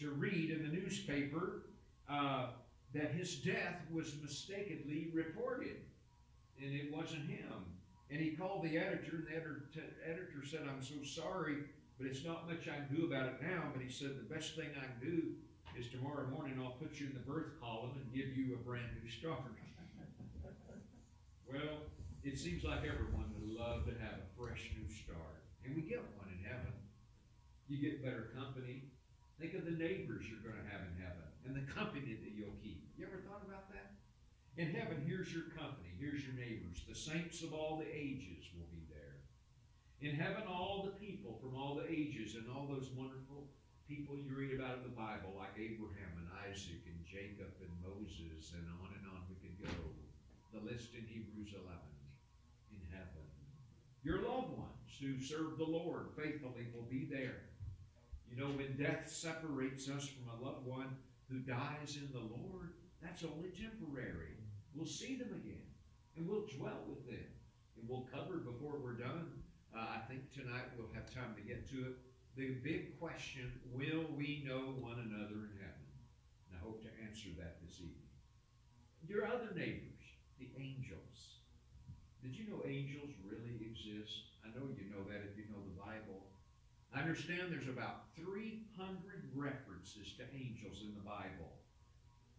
to 0.00 0.10
read 0.10 0.50
in 0.50 0.62
the 0.62 0.68
newspaper 0.68 1.62
uh, 2.10 2.48
that 2.92 3.12
his 3.12 3.36
death 3.36 3.80
was 3.90 4.12
mistakenly 4.20 5.08
reported 5.14 5.76
and 6.62 6.74
it 6.74 6.92
wasn't 6.92 7.30
him. 7.30 7.79
And 8.10 8.18
he 8.18 8.34
called 8.34 8.64
the 8.64 8.76
editor, 8.76 9.22
and 9.22 9.26
the 9.26 9.36
editor, 9.38 9.62
editor 10.02 10.42
said, 10.42 10.66
I'm 10.66 10.82
so 10.82 10.98
sorry, 11.06 11.62
but 11.96 12.10
it's 12.10 12.24
not 12.24 12.50
much 12.50 12.66
I 12.66 12.82
can 12.82 12.90
do 12.90 13.06
about 13.06 13.26
it 13.26 13.38
now. 13.40 13.70
But 13.72 13.82
he 13.82 13.90
said, 13.90 14.18
the 14.18 14.26
best 14.26 14.56
thing 14.56 14.66
I 14.74 14.82
can 14.82 14.98
do 14.98 15.38
is 15.78 15.86
tomorrow 15.88 16.26
morning 16.26 16.58
I'll 16.58 16.74
put 16.82 16.98
you 16.98 17.06
in 17.06 17.14
the 17.14 17.22
birth 17.22 17.54
column 17.62 17.94
and 17.94 18.10
give 18.10 18.34
you 18.34 18.54
a 18.54 18.60
brand 18.66 18.90
new 18.98 19.06
start. 19.06 19.46
well, 21.46 21.86
it 22.26 22.36
seems 22.38 22.64
like 22.64 22.82
everyone 22.82 23.30
would 23.38 23.46
love 23.46 23.86
to 23.86 23.94
have 24.02 24.18
a 24.18 24.28
fresh 24.34 24.74
new 24.74 24.90
start. 24.90 25.46
And 25.62 25.76
we 25.76 25.82
get 25.82 26.02
one 26.18 26.26
in 26.34 26.42
heaven. 26.42 26.74
You 27.68 27.78
get 27.78 28.02
better 28.02 28.34
company. 28.34 28.90
Think 29.38 29.54
of 29.54 29.64
the 29.64 29.78
neighbors 29.78 30.26
you're 30.26 30.42
going 30.42 30.58
to 30.58 30.66
have 30.66 30.82
in 30.82 30.98
heaven 30.98 31.30
and 31.46 31.54
the 31.54 31.64
company 31.70 32.18
that 32.18 32.32
you'll 32.34 32.58
keep. 32.58 32.90
You 32.98 33.06
ever 33.06 33.22
thought 33.22 33.46
about 33.46 33.70
that? 33.70 33.94
In 34.58 34.74
heaven, 34.74 35.06
here's 35.06 35.32
your 35.32 35.48
company, 35.56 35.89
here's 36.00 36.24
your 36.24 36.34
neighbors. 36.34 36.82
The 36.88 36.96
saints 36.96 37.44
of 37.44 37.52
all 37.52 37.76
the 37.76 37.86
ages 37.92 38.48
will 38.56 38.66
be 38.72 38.88
there. 38.88 39.20
In 40.00 40.16
heaven, 40.16 40.48
all 40.48 40.88
the 40.88 40.96
people 40.96 41.36
from 41.36 41.54
all 41.54 41.76
the 41.76 41.84
ages 41.84 42.34
and 42.34 42.48
all 42.48 42.64
those 42.64 42.88
wonderful 42.96 43.52
people 43.84 44.16
you 44.16 44.32
read 44.32 44.56
about 44.56 44.80
in 44.80 44.88
the 44.88 44.96
Bible, 44.96 45.36
like 45.36 45.52
Abraham 45.60 46.16
and 46.16 46.28
Isaac 46.48 46.80
and 46.88 47.04
Jacob 47.04 47.52
and 47.60 47.74
Moses, 47.84 48.56
and 48.56 48.64
on 48.80 48.96
and 48.96 49.04
on 49.12 49.28
we 49.28 49.36
could 49.44 49.60
go. 49.60 49.76
The 50.56 50.64
list 50.64 50.96
in 50.96 51.04
Hebrews 51.04 51.52
11 51.52 51.68
in 52.72 52.82
heaven. 52.90 53.26
Your 54.02 54.24
loved 54.24 54.56
ones 54.56 54.90
who 54.98 55.20
serve 55.20 55.58
the 55.58 55.68
Lord 55.68 56.08
faithfully 56.16 56.66
will 56.74 56.88
be 56.88 57.04
there. 57.04 57.44
You 58.30 58.40
know, 58.40 58.50
when 58.50 58.78
death 58.78 59.10
separates 59.10 59.88
us 59.90 60.08
from 60.08 60.32
a 60.32 60.42
loved 60.42 60.66
one 60.66 60.96
who 61.28 61.38
dies 61.38 61.98
in 61.98 62.08
the 62.12 62.24
Lord, 62.24 62.74
that's 63.02 63.24
only 63.24 63.50
temporary. 63.50 64.38
We'll 64.74 64.86
see 64.86 65.16
them 65.16 65.30
again, 65.34 65.69
we'll 66.28 66.46
dwell 66.46 66.84
with 66.88 67.06
them. 67.06 67.30
And 67.76 67.88
we'll 67.88 68.08
cover 68.12 68.38
before 68.38 68.76
we're 68.76 68.98
done. 68.98 69.30
Uh, 69.74 69.96
I 69.96 70.00
think 70.08 70.32
tonight 70.32 70.68
we'll 70.76 70.92
have 70.94 71.08
time 71.12 71.34
to 71.36 71.42
get 71.42 71.68
to 71.70 71.92
it. 71.92 71.94
The 72.36 72.60
big 72.62 72.98
question, 72.98 73.52
will 73.72 74.06
we 74.16 74.44
know 74.46 74.74
one 74.78 74.98
another 74.98 75.50
in 75.50 75.54
heaven? 75.58 75.88
And 76.48 76.58
I 76.58 76.60
hope 76.62 76.82
to 76.82 76.90
answer 77.06 77.30
that 77.38 77.58
this 77.62 77.78
evening. 77.78 78.10
Your 79.06 79.26
other 79.26 79.50
neighbors, 79.54 80.04
the 80.38 80.50
angels. 80.58 81.40
Did 82.22 82.36
you 82.36 82.46
know 82.50 82.62
angels 82.68 83.10
really 83.24 83.58
exist? 83.64 84.36
I 84.44 84.52
know 84.52 84.68
you 84.76 84.92
know 84.92 85.02
that 85.08 85.24
if 85.24 85.36
you 85.36 85.48
know 85.48 85.62
the 85.64 85.80
Bible. 85.80 86.28
I 86.94 87.00
understand 87.00 87.48
there's 87.50 87.70
about 87.70 88.12
300 88.18 89.30
references 89.34 90.12
to 90.18 90.24
angels 90.34 90.82
in 90.82 90.94
the 90.94 91.06
Bible. 91.06 91.54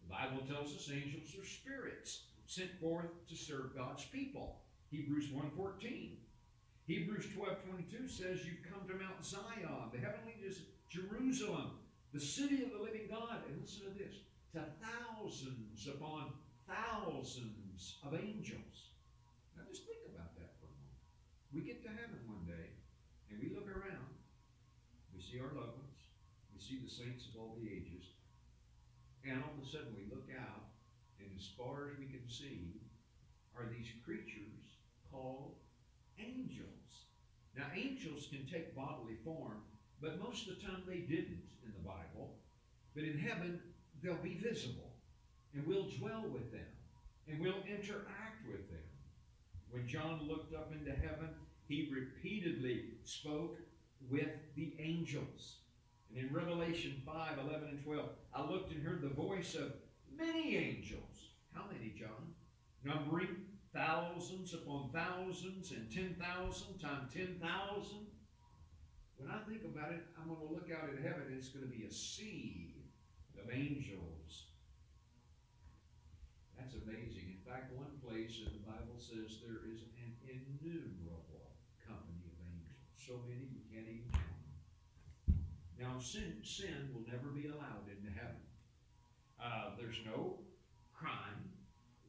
The 0.04 0.12
Bible 0.12 0.44
tells 0.46 0.76
us 0.76 0.90
angels 0.92 1.34
are 1.34 1.46
spirits 1.46 2.31
sent 2.52 2.78
forth 2.78 3.08
to 3.28 3.34
serve 3.34 3.74
God's 3.74 4.04
people. 4.04 4.60
Hebrews 4.90 5.28
1.14. 5.32 6.20
Hebrews 6.84 7.26
12.22 7.32 8.10
says 8.10 8.44
you've 8.44 8.68
come 8.68 8.84
to 8.88 8.94
Mount 8.94 9.24
Zion, 9.24 9.88
the 9.88 9.98
heavenly 9.98 10.36
Jerusalem, 10.90 11.80
the 12.12 12.20
city 12.20 12.62
of 12.62 12.76
the 12.76 12.84
living 12.84 13.08
God. 13.08 13.40
And 13.48 13.56
listen 13.56 13.88
to 13.88 13.96
this, 13.96 14.20
to 14.52 14.60
thousands 14.84 15.88
upon 15.88 16.36
thousands 16.68 17.96
of 18.04 18.12
angels. 18.12 18.92
Now 19.56 19.64
just 19.64 19.88
think 19.88 20.04
about 20.12 20.36
that 20.36 20.52
for 20.60 20.68
a 20.68 20.76
moment. 20.76 21.00
We 21.56 21.64
get 21.64 21.80
to 21.84 21.88
heaven 21.88 22.20
one 22.28 22.44
day, 22.44 22.76
and 23.32 23.40
we 23.40 23.48
look 23.56 23.64
around. 23.64 24.12
We 25.16 25.24
see 25.24 25.40
our 25.40 25.56
loved 25.56 25.80
ones. 25.80 26.04
We 26.52 26.60
see 26.60 26.84
the 26.84 26.92
saints 26.92 27.32
of 27.32 27.40
all 27.40 27.56
the 27.56 27.64
ages. 27.64 28.12
And 29.24 29.40
all 29.40 29.56
of 29.56 29.64
a 29.64 29.68
sudden 29.70 29.96
we 29.96 30.04
look 30.12 30.28
out, 30.36 30.61
as 31.42 31.48
far 31.58 31.90
as 31.90 31.98
we 31.98 32.06
can 32.06 32.22
see, 32.28 32.70
are 33.56 33.66
these 33.66 33.88
creatures 34.04 34.78
called 35.10 35.56
angels. 36.20 37.10
Now, 37.56 37.64
angels 37.74 38.28
can 38.30 38.46
take 38.46 38.76
bodily 38.76 39.16
form, 39.24 39.62
but 40.00 40.22
most 40.22 40.48
of 40.48 40.54
the 40.54 40.62
time 40.62 40.82
they 40.86 41.00
didn't 41.00 41.42
in 41.64 41.72
the 41.74 41.84
Bible. 41.84 42.36
But 42.94 43.04
in 43.04 43.18
heaven, 43.18 43.60
they'll 44.02 44.22
be 44.22 44.38
visible, 44.40 44.92
and 45.52 45.66
we'll 45.66 45.88
dwell 45.98 46.24
with 46.32 46.52
them, 46.52 46.70
and 47.28 47.40
we'll 47.40 47.64
interact 47.68 48.46
with 48.46 48.70
them. 48.70 48.86
When 49.70 49.88
John 49.88 50.28
looked 50.28 50.54
up 50.54 50.72
into 50.72 50.92
heaven, 50.92 51.30
he 51.66 51.90
repeatedly 51.92 52.84
spoke 53.04 53.56
with 54.10 54.30
the 54.54 54.74
angels. 54.78 55.56
And 56.10 56.24
in 56.24 56.32
Revelation 56.32 57.02
5 57.04 57.38
11 57.38 57.68
and 57.68 57.84
12, 57.84 58.08
I 58.34 58.44
looked 58.44 58.72
and 58.72 58.82
heard 58.82 59.02
the 59.02 59.08
voice 59.08 59.54
of 59.54 59.72
many 60.16 60.56
angels. 60.56 61.31
How 61.52 61.64
many, 61.70 61.94
John? 61.98 62.34
Numbering 62.84 63.46
thousands 63.72 64.54
upon 64.54 64.90
thousands 64.90 65.72
and 65.72 65.90
10,000 65.90 66.18
times 66.78 67.12
10,000. 67.14 67.40
When 69.16 69.30
I 69.30 69.38
think 69.48 69.62
about 69.64 69.92
it, 69.92 70.02
I'm 70.18 70.28
going 70.28 70.40
to 70.40 70.52
look 70.52 70.68
out 70.72 70.90
at 70.90 70.98
heaven 70.98 71.30
and 71.30 71.38
it's 71.38 71.48
going 71.48 71.64
to 71.64 71.70
be 71.70 71.84
a 71.84 71.92
sea 71.92 72.74
of 73.38 73.48
angels. 73.52 74.52
That's 76.58 76.74
amazing. 76.74 77.38
In 77.38 77.42
fact, 77.42 77.72
one 77.74 77.98
place 78.02 78.42
in 78.44 78.52
the 78.52 78.64
Bible 78.66 78.98
says 78.98 79.40
there 79.42 79.66
is 79.66 79.88
an 79.98 80.14
innumerable 80.26 81.54
company 81.82 82.28
of 82.28 82.36
angels. 82.44 82.82
So 82.98 83.22
many 83.26 83.46
you 83.50 83.62
can't 83.70 83.88
even 83.88 84.10
count. 84.10 84.42
Now, 85.78 85.98
sin, 85.98 86.38
sin 86.42 86.94
will 86.94 87.02
never 87.06 87.34
be 87.34 87.48
allowed 87.48 87.90
into 87.90 88.10
heaven. 88.14 88.42
Uh, 89.42 89.74
there's 89.74 89.98
no. 90.06 90.38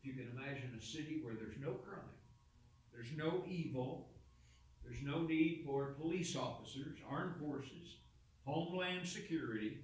If 0.04 0.08
you 0.08 0.14
can 0.16 0.38
imagine 0.38 0.78
a 0.78 0.84
city 0.84 1.22
where 1.24 1.34
there's 1.34 1.58
no 1.62 1.72
crime, 1.72 2.04
there's 2.94 3.14
no 3.16 3.42
evil, 3.48 4.10
there's 4.84 5.02
no 5.02 5.22
need 5.22 5.64
for 5.66 5.96
police 5.98 6.36
officers, 6.36 7.00
armed 7.10 7.38
forces, 7.40 7.96
homeland 8.44 9.08
security. 9.08 9.78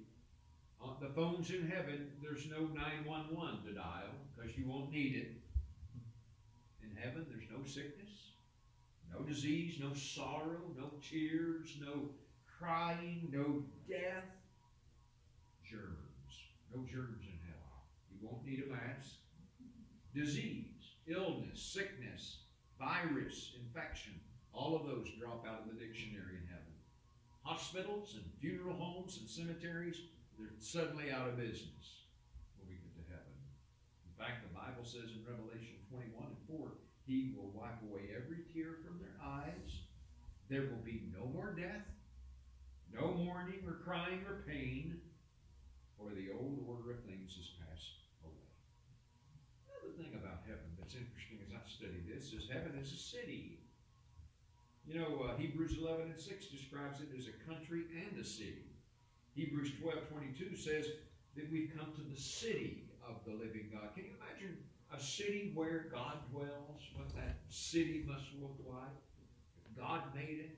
On 0.82 0.98
the 1.02 1.08
phones 1.08 1.52
in 1.52 1.70
heaven, 1.70 2.12
there's 2.22 2.48
no 2.48 2.66
911 2.66 3.64
to 3.66 3.74
dial 3.74 4.12
because 4.36 4.58
you 4.58 4.68
won't 4.68 4.92
need 4.92 5.16
it. 5.16 5.32
In 6.84 6.98
heaven, 7.02 7.26
there's 7.30 7.50
no 7.50 7.64
sickness, 7.66 8.34
no 9.14 9.22
disease, 9.22 9.78
no 9.80 9.94
sorrow, 9.94 10.60
no 10.78 10.92
tears, 11.02 11.78
no 11.80 12.10
crying, 12.60 13.30
no 13.32 13.64
death, 13.88 14.26
germs. 15.64 15.96
No 16.76 16.82
germs 16.82 17.24
in 17.24 17.40
hell. 17.48 17.86
You 18.12 18.28
won't 18.28 18.46
need 18.46 18.64
a 18.68 18.70
mask 18.70 19.19
disease, 20.14 20.96
illness, 21.08 21.62
sickness, 21.62 22.38
virus, 22.80 23.54
infection, 23.60 24.14
all 24.54 24.76
of 24.76 24.86
those 24.86 25.08
drop 25.20 25.46
out 25.48 25.62
of 25.62 25.68
the 25.68 25.80
dictionary 25.80 26.42
in 26.42 26.48
heaven. 26.48 26.74
Hospitals 27.44 28.16
and 28.16 28.26
funeral 28.40 28.76
homes 28.76 29.18
and 29.20 29.30
cemeteries, 29.30 30.02
they're 30.38 30.50
suddenly 30.60 31.12
out 31.12 31.28
of 31.28 31.38
business 31.38 32.08
when 32.58 32.70
we 32.70 32.76
get 32.76 32.96
to 32.96 33.12
heaven. 33.12 33.36
In 34.08 34.16
fact, 34.18 34.44
the 34.44 34.56
Bible 34.56 34.84
says 34.84 35.12
in 35.14 35.26
Revelation 35.28 35.78
21 35.92 36.26
and 36.26 36.60
4, 36.60 36.72
He 37.06 37.36
will 37.36 37.52
wipe 37.54 37.82
away 37.84 38.16
every 38.16 38.44
tear 38.54 38.80
from 38.86 39.00
their 39.00 39.16
eyes. 39.24 39.86
There 40.50 40.72
will 40.72 40.84
be 40.84 41.04
no 41.14 41.28
more 41.30 41.54
death, 41.54 41.86
no 42.94 43.14
mourning 43.14 43.62
or 43.68 43.84
crying 43.86 44.26
or 44.28 44.44
pain, 44.48 44.98
for 45.98 46.10
the 46.16 46.32
old 46.32 46.64
order 46.66 46.92
of 46.92 47.04
things 47.04 47.36
is 47.38 47.59
thing 50.00 50.16
about 50.16 50.48
heaven 50.48 50.72
that's 50.80 50.96
interesting 50.96 51.44
as 51.44 51.52
I 51.52 51.60
study 51.68 52.00
this 52.08 52.32
is 52.32 52.48
heaven 52.48 52.80
is 52.80 52.96
a 52.96 52.98
city. 52.98 53.60
You 54.88 55.00
know, 55.00 55.28
uh, 55.28 55.36
Hebrews 55.36 55.76
11 55.78 56.16
and 56.16 56.20
6 56.20 56.46
describes 56.48 57.02
it 57.02 57.12
as 57.18 57.28
a 57.28 57.36
country 57.44 57.84
and 57.92 58.16
a 58.20 58.24
city. 58.24 58.64
Hebrews 59.36 59.74
12 59.82 60.08
22 60.10 60.56
says 60.56 60.88
that 61.36 61.52
we've 61.52 61.72
come 61.78 61.92
to 61.94 62.02
the 62.02 62.20
city 62.20 62.88
of 63.08 63.20
the 63.26 63.36
living 63.36 63.70
God. 63.72 63.94
Can 63.94 64.06
you 64.06 64.16
imagine 64.16 64.58
a 64.96 65.00
city 65.00 65.52
where 65.54 65.88
God 65.92 66.18
dwells? 66.32 66.82
What 66.96 67.14
that 67.16 67.44
city 67.50 68.06
must 68.08 68.26
look 68.42 68.56
like? 68.66 68.96
God 69.78 70.02
made 70.16 70.40
it. 70.48 70.58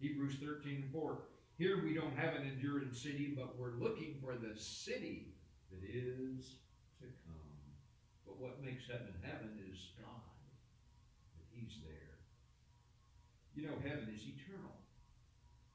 Hebrews 0.00 0.34
13 0.42 0.82
and 0.82 0.92
4. 0.92 1.18
Here 1.56 1.82
we 1.82 1.94
don't 1.94 2.16
have 2.16 2.34
an 2.34 2.42
enduring 2.42 2.92
city, 2.92 3.32
but 3.36 3.56
we're 3.56 3.78
looking 3.78 4.16
for 4.20 4.34
the 4.34 4.58
city 4.58 5.28
that 5.70 5.80
is 5.88 6.56
but 8.34 8.42
what 8.42 8.64
makes 8.64 8.90
heaven 8.90 9.14
heaven 9.22 9.54
is 9.70 9.94
God, 10.02 10.26
that 11.38 11.46
He's 11.54 11.78
there. 11.86 12.18
You 13.54 13.70
know, 13.70 13.78
heaven 13.82 14.10
is 14.10 14.26
eternal. 14.26 14.74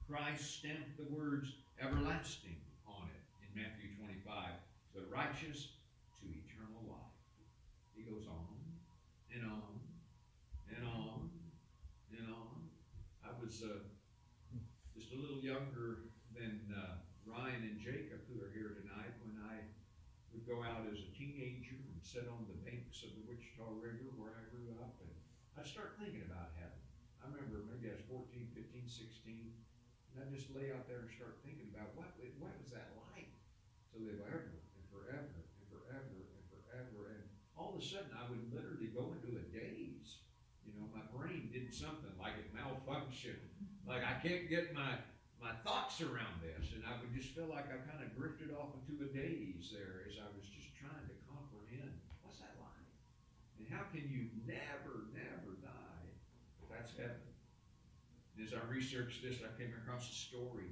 Christ 0.04 0.60
stamped 0.60 0.98
the 0.98 1.08
words 1.08 1.48
everlasting 1.80 2.60
on 2.84 3.08
it 3.08 3.24
in 3.40 3.50
Matthew 3.56 3.96
25. 3.96 4.60
The 4.96 5.08
righteous 5.08 5.80
to 6.20 6.26
eternal 6.28 6.84
life. 6.84 7.16
He 7.96 8.04
goes 8.04 8.28
on 8.28 8.60
and 9.32 9.46
on 9.48 9.80
and 10.76 10.84
on 10.84 11.30
and 12.12 12.28
on. 12.28 12.68
I 13.24 13.32
was 13.40 13.64
uh, 13.64 13.88
just 14.98 15.14
a 15.14 15.16
little 15.16 15.40
younger 15.40 16.12
than 16.36 16.60
uh, 16.76 17.00
Ryan 17.24 17.64
and 17.64 17.80
Jacob, 17.80 18.20
who 18.28 18.44
are 18.44 18.52
here 18.52 18.76
tonight, 18.76 19.16
when 19.24 19.40
I 19.48 19.64
would 20.34 20.46
go 20.46 20.62
out 20.66 20.86
as 20.90 20.98
a 21.00 21.10
teenager 21.18 21.78
and 21.78 22.02
sit 22.02 22.30
on 22.30 22.49
where 23.60 24.40
I 24.40 24.48
grew 24.56 24.72
up, 24.80 24.96
and 25.04 25.12
I'd 25.60 25.68
start 25.68 26.00
thinking 26.00 26.24
about 26.24 26.56
heaven. 26.56 26.80
I 27.20 27.28
remember 27.28 27.68
maybe 27.68 27.92
I 27.92 28.00
was 28.00 28.08
14, 28.08 28.56
15, 28.56 28.88
16, 28.88 29.52
and 29.52 30.16
I'd 30.16 30.32
just 30.32 30.48
lay 30.56 30.72
out 30.72 30.88
there 30.88 31.04
and 31.04 31.12
start 31.12 31.44
thinking 31.44 31.68
about 31.76 31.92
what, 32.00 32.16
what 32.40 32.56
was 32.56 32.72
that 32.72 32.96
like 33.12 33.28
to 33.92 34.00
live 34.00 34.24
ever 34.32 34.64
and 34.64 34.84
forever 34.88 35.44
and 35.44 35.68
forever 35.68 36.08
and 36.08 36.44
forever. 36.48 37.20
And 37.20 37.24
all 37.60 37.76
of 37.76 37.84
a 37.84 37.84
sudden, 37.84 38.16
I 38.16 38.24
would 38.32 38.48
literally 38.48 38.96
go 38.96 39.12
into 39.12 39.36
a 39.36 39.44
daze. 39.52 40.24
You 40.64 40.72
know, 40.80 40.88
my 40.96 41.04
brain 41.12 41.52
did 41.52 41.76
something 41.76 42.16
like 42.16 42.40
it 42.40 42.48
malfunctioned. 42.56 43.44
Like 43.84 44.08
I 44.08 44.16
can't 44.24 44.48
get 44.48 44.72
my 44.72 45.04
my 45.40 45.56
thoughts 45.64 46.04
around 46.04 46.44
this, 46.44 46.76
and 46.76 46.84
I 46.84 47.00
would 47.00 47.16
just 47.16 47.32
feel 47.32 47.48
like 47.48 47.72
I 47.72 47.80
kind 47.88 48.04
of 48.04 48.12
drifted 48.12 48.52
off 48.52 48.76
into 48.76 49.04
a 49.04 49.08
daze 49.08 49.72
there 49.72 50.04
as 50.04 50.20
I 50.20 50.28
was 50.36 50.48
just 50.48 50.76
trying 50.76 51.08
to 51.08 51.19
how 53.72 53.84
can 53.94 54.10
you 54.10 54.28
never, 54.46 55.10
never 55.14 55.58
die? 55.62 55.90
That's 56.80 56.92
heaven. 56.96 57.28
As 58.42 58.54
I 58.54 58.64
researched 58.72 59.22
this, 59.22 59.40
I 59.44 59.52
came 59.62 59.74
across 59.84 60.10
a 60.10 60.16
story 60.16 60.72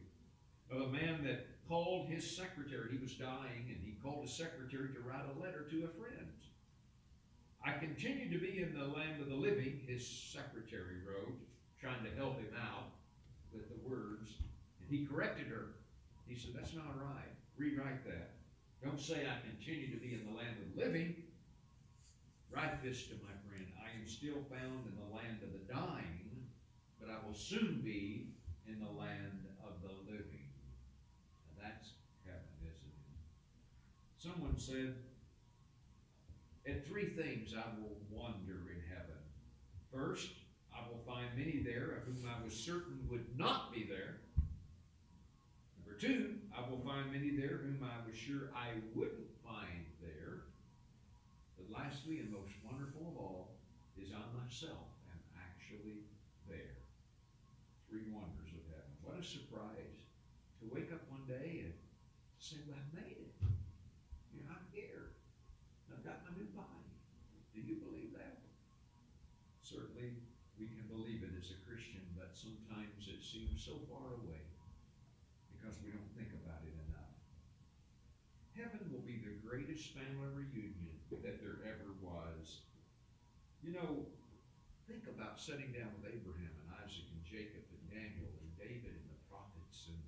of 0.71 0.81
a 0.81 0.87
man 0.87 1.23
that 1.25 1.47
called 1.67 2.07
his 2.07 2.35
secretary. 2.35 2.89
He 2.91 2.97
was 2.97 3.13
dying, 3.13 3.67
and 3.67 3.77
he 3.83 3.97
called 4.01 4.23
his 4.23 4.33
secretary 4.33 4.89
to 4.93 5.01
write 5.01 5.25
a 5.35 5.39
letter 5.43 5.67
to 5.69 5.83
a 5.83 5.87
friend. 5.87 6.31
I 7.65 7.73
continue 7.73 8.31
to 8.31 8.39
be 8.39 8.63
in 8.63 8.73
the 8.73 8.87
land 8.87 9.19
of 9.21 9.27
the 9.27 9.35
living, 9.35 9.81
his 9.85 10.07
secretary 10.07 11.03
wrote, 11.05 11.35
trying 11.81 12.03
to 12.05 12.15
help 12.15 12.39
him 12.39 12.55
out 12.55 12.95
with 13.51 13.67
the 13.67 13.89
words. 13.89 14.31
And 14.79 14.89
he 14.89 15.05
corrected 15.05 15.47
her. 15.47 15.75
He 16.25 16.35
said, 16.35 16.51
That's 16.55 16.73
not 16.73 16.95
right. 16.95 17.35
Rewrite 17.57 18.05
that. 18.05 18.31
Don't 18.81 18.99
say 18.99 19.27
I 19.27 19.43
continue 19.45 19.91
to 19.91 19.99
be 19.99 20.13
in 20.13 20.25
the 20.25 20.37
land 20.37 20.55
of 20.61 20.75
the 20.75 20.85
living. 20.85 21.15
Write 22.57 22.81
this 22.81 23.03
to 23.03 23.13
my 23.21 23.37
friend. 23.45 23.67
I 23.77 23.95
am 24.01 24.07
still 24.07 24.41
found 24.49 24.89
in 24.89 24.97
the 24.97 25.15
land 25.15 25.43
of 25.43 25.53
the 25.53 25.71
dying, 25.71 26.49
but 26.99 27.07
I 27.07 27.23
will 27.23 27.35
soon 27.35 27.81
be 27.85 28.33
in 28.65 28.79
the 28.79 28.89
land 28.99 29.45
of 29.63 29.79
the 29.83 29.93
living. 30.11 30.49
Now 31.45 31.61
that's 31.61 31.91
heaven, 32.25 32.49
isn't 32.63 32.73
it? 32.73 33.13
Someone 34.17 34.57
said, 34.57 34.95
At 36.67 36.87
three 36.87 37.09
things 37.09 37.53
I 37.53 37.79
will 37.79 37.97
wonder 38.09 38.73
in 38.73 38.81
heaven. 38.89 39.21
First, 39.93 40.31
I 40.73 40.81
will 40.89 41.03
find 41.05 41.27
many 41.37 41.61
there 41.63 42.01
of 42.01 42.05
whom 42.05 42.27
I 42.27 42.43
was 42.43 42.55
certain 42.55 43.07
would 43.07 43.37
not 43.37 43.71
be 43.71 43.85
there. 43.87 44.17
Number 45.77 45.99
two, 45.99 46.37
I 46.57 46.67
will 46.67 46.79
find 46.79 47.11
many 47.11 47.37
there 47.37 47.57
whom 47.57 47.83
I 47.83 48.09
was 48.09 48.17
sure 48.17 48.49
I 48.55 48.69
wouldn't. 48.95 49.36
Lastly, 51.67 52.23
and 52.23 52.31
most 52.31 52.55
wonderful 52.63 53.11
of 53.11 53.15
all, 53.19 53.59
is 53.99 54.15
I 54.15 54.23
myself 54.39 54.87
am 55.11 55.19
actually 55.35 56.07
there. 56.47 56.79
Three 57.91 58.07
wonders 58.07 58.55
of 58.55 58.63
heaven. 58.71 58.95
What 59.03 59.19
a 59.19 59.23
surprise 59.23 59.99
to 60.63 60.71
wake 60.71 60.95
up 60.95 61.03
one 61.11 61.27
day 61.27 61.67
and 61.67 61.75
say, 62.39 62.63
Well, 62.63 62.79
I 62.79 62.87
made 62.95 63.19
it. 63.19 63.35
You 64.31 64.47
know, 64.47 64.55
I'm 64.55 64.63
here. 64.71 65.19
I've 65.91 66.07
got 66.07 66.23
my 66.23 66.31
new 66.39 66.47
body. 66.55 66.87
Do 67.51 67.59
you 67.59 67.83
believe 67.83 68.15
that? 68.15 68.47
Certainly, 69.59 70.23
we 70.55 70.71
can 70.71 70.87
believe 70.87 71.27
it 71.27 71.35
as 71.35 71.51
a 71.51 71.59
Christian, 71.67 72.03
but 72.15 72.31
sometimes 72.31 73.11
it 73.11 73.19
seems 73.19 73.59
so 73.59 73.83
far 73.91 74.15
away 74.23 74.39
because 75.51 75.75
we 75.83 75.91
don't 75.91 76.15
think 76.15 76.31
about 76.31 76.63
it 76.63 76.75
enough. 76.87 77.11
Heaven 78.55 78.87
will 78.87 79.03
be 79.03 79.19
the 79.19 79.35
greatest 79.43 79.91
family 79.91 80.31
reunion 80.31 80.95
that. 81.27 81.46
You 83.67 83.75
know, 83.75 84.07
think 84.87 85.11
about 85.11 85.43
sitting 85.43 85.75
down 85.75 85.91
with 85.99 86.07
Abraham 86.07 86.55
and 86.55 86.71
Isaac 86.79 87.03
and 87.11 87.19
Jacob 87.27 87.67
and 87.67 87.83
Daniel 87.91 88.31
and 88.39 88.47
David 88.55 88.95
and 88.95 89.11
the 89.11 89.19
prophets 89.27 89.91
and 89.91 89.99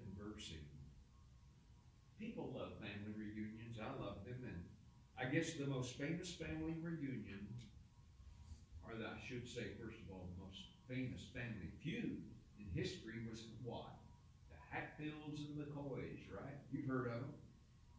conversing. 0.00 0.64
People 2.16 2.56
love 2.56 2.80
family 2.80 3.12
reunions. 3.12 3.76
I 3.76 3.92
love 4.00 4.24
them. 4.24 4.40
And 4.40 4.64
I 5.20 5.28
guess 5.28 5.52
the 5.60 5.68
most 5.68 6.00
famous 6.00 6.32
family 6.32 6.80
reunion, 6.80 7.44
or 8.88 8.96
the, 8.96 9.04
I 9.04 9.20
should 9.20 9.44
say, 9.44 9.76
first 9.76 10.00
of 10.00 10.08
all, 10.08 10.24
the 10.24 10.40
most 10.40 10.80
famous 10.88 11.28
family 11.36 11.76
feud 11.84 12.24
in 12.56 12.66
history 12.72 13.20
was 13.28 13.52
what? 13.68 14.00
The 14.48 14.56
Hatfields 14.72 15.44
and 15.44 15.60
the 15.60 15.68
McCoys, 15.68 16.24
right? 16.32 16.56
You've 16.72 16.88
heard 16.88 17.12
of 17.12 17.20
them. 17.20 17.36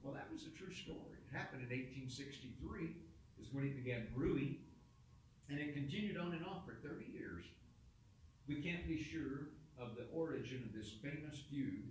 Well, 0.02 0.18
that 0.18 0.26
was 0.34 0.50
a 0.50 0.54
true 0.58 0.74
story. 0.74 1.14
It 1.14 1.30
happened 1.30 1.62
in 1.62 1.70
1863 1.70 3.06
is 3.48 3.54
when 3.54 3.66
it 3.66 3.76
began 3.76 4.08
brewing, 4.16 4.58
and 5.50 5.60
it 5.60 5.74
continued 5.74 6.18
on 6.18 6.34
and 6.34 6.46
on 6.46 6.62
for 6.66 6.76
30 6.88 7.06
years. 7.14 7.46
We 8.48 8.56
can't 8.56 8.88
be 8.88 9.02
sure 9.02 9.50
of 9.80 9.96
the 9.96 10.06
origin 10.14 10.64
of 10.66 10.74
this 10.78 10.94
famous 11.02 11.40
feud, 11.50 11.84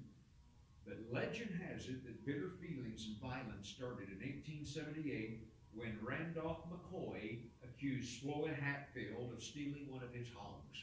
but 0.86 0.98
legend 1.10 1.50
has 1.68 1.88
it 1.88 2.04
that 2.04 2.26
bitter 2.26 2.50
feelings 2.60 3.06
and 3.06 3.16
violence 3.20 3.68
started 3.68 4.08
in 4.08 4.20
1878 4.20 5.46
when 5.75 5.98
Randolph 6.02 6.64
McCoy 6.70 7.38
accused 7.62 8.20
Floyd 8.20 8.56
Hatfield 8.60 9.32
of 9.32 9.42
stealing 9.42 9.86
one 9.90 10.02
of 10.02 10.12
his 10.12 10.28
hogs. 10.34 10.78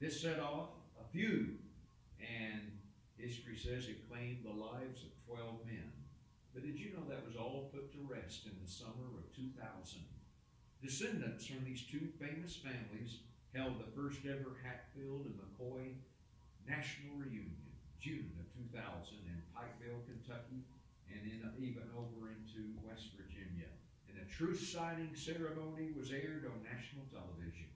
This 0.00 0.20
set 0.20 0.40
off 0.40 0.68
a 1.00 1.12
feud, 1.12 1.58
and 2.20 2.60
history 3.16 3.56
says 3.56 3.88
it 3.88 4.08
claimed 4.10 4.44
the 4.44 4.50
lives 4.50 5.02
of 5.02 5.36
12 5.36 5.66
men. 5.66 6.03
But 6.54 6.62
did 6.62 6.78
you 6.78 6.94
know 6.94 7.02
that 7.10 7.26
was 7.26 7.34
all 7.34 7.68
put 7.74 7.90
to 7.90 8.06
rest 8.06 8.46
in 8.46 8.54
the 8.62 8.70
summer 8.70 9.10
of 9.18 9.26
2000? 9.34 9.58
Descendants 10.78 11.50
from 11.50 11.66
these 11.66 11.82
two 11.82 12.06
famous 12.22 12.54
families 12.54 13.26
held 13.50 13.82
the 13.82 13.90
first 13.90 14.22
ever 14.22 14.54
Hatfield 14.62 15.26
and 15.26 15.34
McCoy 15.34 15.98
National 16.62 17.18
Reunion, 17.18 17.74
June 17.98 18.30
of 18.38 18.46
2000 18.54 19.18
in 19.26 19.42
Pikeville, 19.50 20.06
Kentucky, 20.06 20.62
and 21.10 21.26
in, 21.26 21.42
even 21.58 21.90
over 21.98 22.30
into 22.30 22.70
West 22.86 23.18
Virginia. 23.18 23.66
And 24.06 24.22
a 24.22 24.30
truce 24.30 24.62
signing 24.62 25.10
ceremony 25.18 25.90
was 25.98 26.14
aired 26.14 26.46
on 26.46 26.62
national 26.62 27.10
television. 27.10 27.66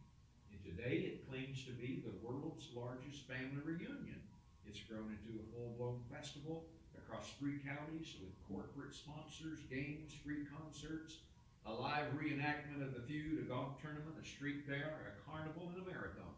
And 0.54 0.62
today 0.62 1.18
it 1.18 1.26
claims 1.26 1.66
to 1.66 1.74
be 1.74 1.98
the 2.06 2.14
world's 2.22 2.70
largest 2.70 3.26
family 3.26 3.58
reunion. 3.66 4.22
It's 4.62 4.86
grown 4.86 5.18
into 5.18 5.42
a 5.42 5.48
full-blown 5.50 5.98
festival 6.14 6.70
across 7.08 7.32
three 7.40 7.56
counties 7.64 8.20
with 8.20 8.36
corporate 8.44 8.92
sponsors, 8.92 9.64
games, 9.72 10.12
free 10.20 10.44
concerts, 10.52 11.24
a 11.64 11.72
live 11.72 12.12
reenactment 12.12 12.84
of 12.84 12.92
the 12.92 13.00
feud, 13.08 13.40
a 13.40 13.48
golf 13.48 13.80
tournament, 13.80 14.12
a 14.20 14.24
street 14.24 14.68
fair, 14.68 15.08
a 15.08 15.16
carnival, 15.24 15.72
and 15.72 15.80
a 15.80 15.84
marathon. 15.88 16.36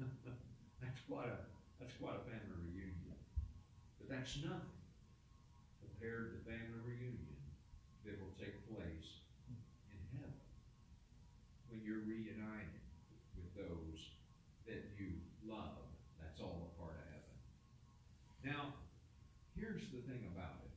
that's 0.80 1.00
quite 1.04 1.28
a 1.28 1.36
that's 1.76 1.92
quite 2.00 2.16
a 2.16 2.24
family 2.24 2.56
reunion. 2.64 3.20
But 4.00 4.08
that's 4.08 4.40
nothing 4.40 4.80
compared 5.84 6.32
to 6.32 6.40
the 6.40 6.44
family 6.48 6.80
reunion 6.80 7.36
that 8.08 8.16
will 8.16 8.32
take 8.40 8.56
place 8.72 9.20
in 9.92 10.00
heaven 10.16 10.32
when 11.68 11.84
you're 11.84 12.04
reunited 12.08 12.80
with 13.36 13.52
those 13.52 14.00
that 14.64 14.80
you 14.96 15.20
love. 15.44 15.84
That's 16.16 16.40
all 16.40 16.72
a 16.72 16.80
part 16.80 16.96
of 16.96 17.04
heaven. 17.12 17.36
Now, 18.44 18.72
here's 19.56 19.88
the 19.88 20.04
thing 20.04 20.28
about 20.36 20.60
it. 20.60 20.72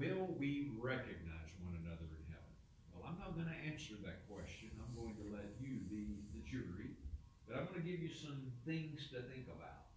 Will 0.00 0.32
we 0.40 0.72
recognize 0.80 1.52
one 1.60 1.76
another 1.76 2.08
in 2.08 2.24
heaven? 2.32 2.56
Well, 2.88 3.04
I'm 3.04 3.20
not 3.20 3.36
going 3.36 3.52
to 3.52 3.60
answer 3.68 4.00
that 4.00 4.24
question. 4.32 4.72
I'm 4.80 4.96
going 4.96 5.12
to 5.20 5.28
let 5.28 5.60
you 5.60 5.76
be 5.92 6.24
the 6.32 6.40
jury. 6.40 6.96
But 7.44 7.60
I'm 7.60 7.68
going 7.68 7.84
to 7.84 7.86
give 7.86 8.00
you 8.00 8.08
some 8.08 8.48
things 8.64 9.12
to 9.12 9.20
think 9.28 9.52
about. 9.52 9.92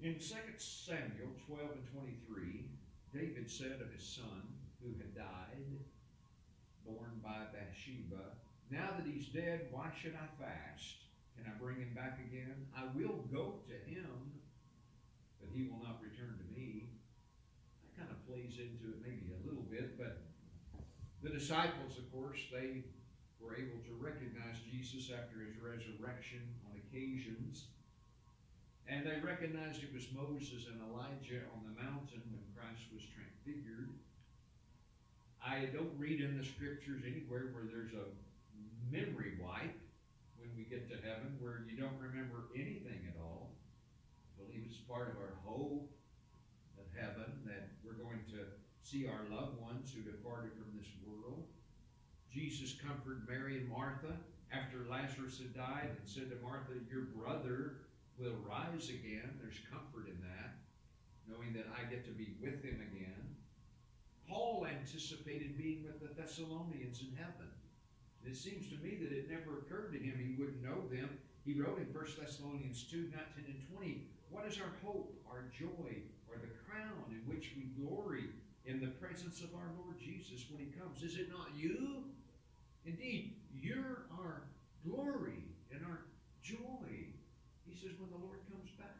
In 0.00 0.16
2 0.16 0.32
Samuel 0.56 1.36
12 1.44 1.60
and 1.76 1.86
23, 1.92 2.72
David 3.12 3.50
said 3.52 3.84
of 3.84 3.92
his 3.92 4.08
son 4.08 4.48
who 4.80 4.96
had 4.96 5.12
died, 5.12 5.84
born 6.88 7.20
by 7.20 7.52
Bathsheba, 7.52 8.40
Now 8.72 8.96
that 8.96 9.04
he's 9.04 9.28
dead, 9.28 9.68
why 9.70 9.92
should 10.00 10.16
I 10.16 10.24
fast? 10.40 11.04
Can 11.36 11.44
I 11.44 11.52
bring 11.60 11.76
him 11.76 11.92
back 11.92 12.16
again? 12.16 12.64
I 12.72 12.88
will 12.96 13.28
go 13.28 13.60
to 13.68 13.76
him, 13.84 14.40
but 15.36 15.50
he 15.52 15.68
will 15.68 15.84
not 15.84 16.00
return 16.00 16.40
to 16.40 16.48
me. 16.58 16.88
Kind 18.00 18.16
of 18.16 18.20
plays 18.24 18.56
into 18.56 18.96
it 18.96 19.04
maybe 19.04 19.28
a 19.36 19.40
little 19.44 19.68
bit, 19.68 20.00
but 20.00 20.24
the 21.20 21.28
disciples, 21.28 22.00
of 22.00 22.08
course, 22.08 22.40
they 22.48 22.80
were 23.36 23.52
able 23.52 23.76
to 23.84 23.92
recognize 24.00 24.56
Jesus 24.64 25.12
after 25.12 25.44
his 25.44 25.60
resurrection 25.60 26.40
on 26.64 26.80
occasions. 26.80 27.68
And 28.88 29.04
they 29.04 29.20
recognized 29.20 29.84
it 29.84 29.92
was 29.92 30.08
Moses 30.16 30.64
and 30.72 30.80
Elijah 30.80 31.44
on 31.52 31.68
the 31.68 31.76
mountain 31.76 32.24
when 32.32 32.44
Christ 32.56 32.88
was 32.88 33.04
transfigured. 33.04 33.92
I 35.44 35.68
don't 35.72 35.92
read 35.96 36.20
in 36.20 36.36
the 36.36 36.44
scriptures 36.44 37.04
anywhere 37.04 37.52
where 37.52 37.68
there's 37.68 37.92
a 37.92 38.08
memory 38.88 39.36
wipe 39.40 39.76
when 40.40 40.50
we 40.56 40.64
get 40.64 40.88
to 40.88 40.96
heaven 41.04 41.36
where 41.40 41.68
you 41.68 41.76
don't 41.76 42.00
remember 42.00 42.48
anything 42.56 43.04
at 43.08 43.20
all. 43.20 43.52
I 44.36 44.44
believe 44.44 44.64
it's 44.64 44.80
part 44.88 45.12
of 45.12 45.16
our 45.20 45.36
hope 45.44 45.88
of 46.80 46.88
heaven 46.96 47.40
that 47.44 47.70
we're 47.84 47.96
going 47.96 48.24
to 48.32 48.44
see 48.90 49.06
our 49.06 49.22
loved 49.30 49.54
ones 49.62 49.94
who 49.94 50.02
departed 50.02 50.50
from 50.58 50.74
this 50.74 50.90
world. 51.06 51.46
Jesus 52.26 52.74
comforted 52.74 53.22
Mary 53.22 53.62
and 53.62 53.70
Martha 53.70 54.18
after 54.50 54.90
Lazarus 54.90 55.38
had 55.38 55.54
died 55.54 55.94
and 55.94 56.06
said 56.10 56.26
to 56.26 56.42
Martha, 56.42 56.74
Your 56.90 57.06
brother 57.14 57.86
will 58.18 58.34
rise 58.42 58.90
again. 58.90 59.30
There's 59.38 59.62
comfort 59.70 60.10
in 60.10 60.18
that, 60.26 60.58
knowing 61.30 61.54
that 61.54 61.70
I 61.70 61.86
get 61.86 62.02
to 62.06 62.10
be 62.10 62.34
with 62.42 62.66
him 62.66 62.82
again. 62.82 63.38
Paul 64.26 64.66
anticipated 64.66 65.54
being 65.54 65.86
with 65.86 66.02
the 66.02 66.10
Thessalonians 66.20 67.06
in 67.06 67.14
heaven. 67.14 67.46
And 68.22 68.34
it 68.34 68.36
seems 68.36 68.66
to 68.74 68.82
me 68.82 68.98
that 69.06 69.14
it 69.14 69.30
never 69.30 69.62
occurred 69.62 69.94
to 69.94 70.02
him 70.02 70.18
he 70.18 70.34
wouldn't 70.34 70.66
know 70.66 70.90
them. 70.90 71.14
He 71.46 71.54
wrote 71.54 71.78
in 71.78 71.94
1 71.94 71.94
Thessalonians 72.18 72.90
2 72.90 73.14
19 73.38 73.54
and 73.54 73.62
20, 73.70 74.02
What 74.34 74.50
is 74.50 74.58
our 74.58 74.74
hope, 74.82 75.14
our 75.30 75.46
joy, 75.54 76.02
or 76.26 76.42
the 76.42 76.50
crown 76.66 77.06
in 77.14 77.22
which 77.30 77.54
we 77.54 77.70
glory 77.78 78.34
in 78.66 78.80
the 78.80 78.88
presence 78.88 79.40
of 79.40 79.54
our 79.54 79.70
Lord 79.82 79.98
Jesus 79.98 80.46
when 80.50 80.60
he 80.60 80.72
comes? 80.72 81.02
Is 81.02 81.16
it 81.16 81.28
not 81.30 81.48
you? 81.54 82.04
Indeed, 82.84 83.36
you're 83.54 84.06
our 84.18 84.42
glory 84.84 85.44
and 85.72 85.84
our 85.84 86.06
joy 86.42 87.10
he 87.70 87.78
says, 87.78 87.94
when 88.02 88.10
the 88.10 88.18
Lord 88.18 88.42
comes 88.50 88.74
back. 88.74 88.98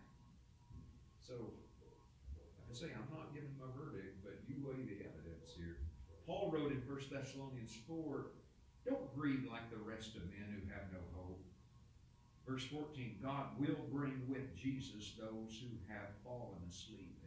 So, 1.19 1.35
I 2.71 2.73
say, 2.73 2.95
I'm 2.95 3.11
not 3.11 3.35
giving 3.35 3.51
my 3.59 3.67
verdict, 3.75 4.23
but 4.23 4.39
you 4.47 4.63
weigh 4.63 4.87
the 4.87 5.03
evidence 5.03 5.51
here. 5.59 5.83
Paul 6.23 6.55
wrote 6.55 6.71
in 6.71 6.87
1 6.87 7.11
Thessalonians 7.11 7.75
4, 7.91 8.31
don't 8.87 9.11
grieve 9.19 9.51
like 9.51 9.67
the 9.75 9.83
rest 9.83 10.15
of 10.15 10.23
men 10.31 10.55
who 10.55 10.63
have 10.71 10.87
no 10.95 11.03
hope. 11.19 11.43
Verse 12.47 12.65
14, 12.71 13.19
God 13.19 13.59
will 13.59 13.83
bring 13.91 14.23
with 14.31 14.55
Jesus 14.55 15.19
those 15.19 15.59
who 15.59 15.75
have 15.91 16.15
fallen 16.23 16.63
asleep. 16.71 17.20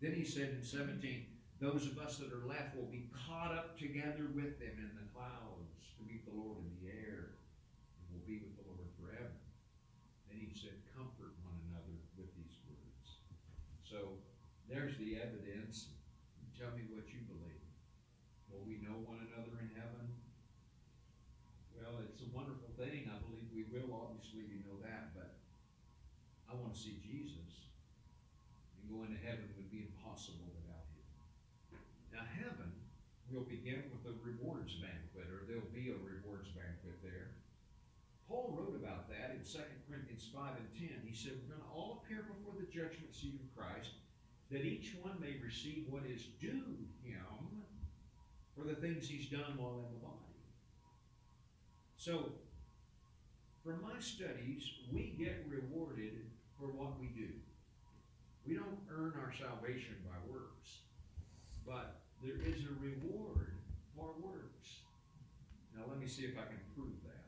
Then 0.00 0.16
he 0.16 0.24
said 0.24 0.56
in 0.56 0.64
17, 0.64 1.28
those 1.60 1.84
of 1.84 2.00
us 2.00 2.16
that 2.16 2.32
are 2.32 2.48
left 2.48 2.72
will 2.72 2.88
be 2.88 3.12
caught 3.12 3.52
up 3.52 3.76
together 3.76 4.32
with 4.32 4.56
them 4.56 4.80
in 4.80 4.96
the 4.96 5.04
clouds 5.12 5.92
to 6.00 6.08
meet 6.08 6.24
the 6.24 6.32
Lord 6.32 6.56
in 6.64 6.72
the 6.80 6.88
air, 6.88 7.36
and 8.00 8.08
will 8.08 8.24
be 8.24 8.40
with 8.40 8.56
the 8.56 8.64
Lord 8.64 8.88
forever. 8.96 9.36
Then 10.32 10.40
he 10.40 10.56
said, 10.56 10.80
comfort 10.96 11.36
one 11.44 11.60
another 11.68 12.00
with 12.16 12.32
these 12.32 12.56
words. 12.64 13.20
So 13.84 14.16
there's 14.72 14.96
the 14.96 15.20
evidence. 15.20 15.92
Tell 16.56 16.72
me 16.72 16.88
what 16.88 17.12
you 17.12 17.20
believe. 17.28 17.68
Will 18.48 18.64
we 18.64 18.80
know 18.80 18.96
one 19.04 19.20
another 19.28 19.60
in 19.60 19.68
heaven? 19.76 20.16
Well, 21.76 22.00
it's 22.08 22.24
a 22.24 22.30
wonderful 22.32 22.72
thing. 22.80 23.08
I 23.08 23.20
believe 23.20 23.52
we 23.52 23.68
will. 23.68 23.92
Obviously, 23.92 24.48
you 24.48 24.64
know 24.64 24.80
that. 24.80 25.12
But 25.12 25.40
I 26.48 26.56
want 26.56 26.72
to 26.72 26.80
see 26.80 27.00
Jesus 27.04 27.68
and 28.80 28.88
go 28.88 29.04
into 29.04 29.20
heaven 29.20 29.49
will 33.32 33.46
begin 33.46 33.86
with 33.94 34.10
a 34.10 34.14
rewards 34.22 34.74
banquet, 34.82 35.30
or 35.30 35.46
there'll 35.46 35.74
be 35.74 35.94
a 35.94 35.98
rewards 35.98 36.50
banquet 36.50 36.98
there. 37.02 37.30
Paul 38.26 38.54
wrote 38.54 38.74
about 38.78 39.08
that 39.10 39.34
in 39.34 39.42
2 39.42 39.58
Corinthians 39.88 40.30
5 40.34 40.54
and 40.58 40.70
10. 40.74 41.02
He 41.06 41.14
said, 41.14 41.38
We're 41.42 41.54
going 41.54 41.66
to 41.66 41.74
all 41.74 42.02
appear 42.02 42.26
before 42.26 42.54
the 42.58 42.66
judgment 42.70 43.14
seat 43.14 43.38
of 43.38 43.50
Christ, 43.54 43.98
that 44.50 44.62
each 44.62 44.94
one 45.02 45.18
may 45.18 45.38
receive 45.42 45.86
what 45.90 46.06
is 46.06 46.26
due 46.38 46.78
him 47.02 47.62
for 48.54 48.64
the 48.64 48.74
things 48.74 49.08
he's 49.08 49.26
done 49.26 49.56
while 49.56 49.86
in 49.86 49.94
the 49.94 50.02
body. 50.02 50.30
So, 51.96 52.32
from 53.64 53.82
my 53.82 53.98
studies, 54.00 54.62
we 54.90 55.14
get 55.18 55.46
rewarded 55.48 56.26
for 56.58 56.66
what 56.66 56.98
we 56.98 57.06
do. 57.08 57.30
We 58.46 58.54
don't 58.54 58.80
earn 58.90 59.14
our 59.20 59.32
salvation 59.32 59.96
by 60.04 60.16
works, 60.32 60.80
but 61.66 61.99
there 62.22 62.36
is 62.44 62.64
a 62.64 62.74
reward 62.80 63.56
for 63.96 64.12
works. 64.20 64.84
Now, 65.76 65.84
let 65.88 65.98
me 65.98 66.06
see 66.06 66.22
if 66.22 66.36
I 66.36 66.44
can 66.44 66.60
prove 66.76 67.00
that. 67.04 67.24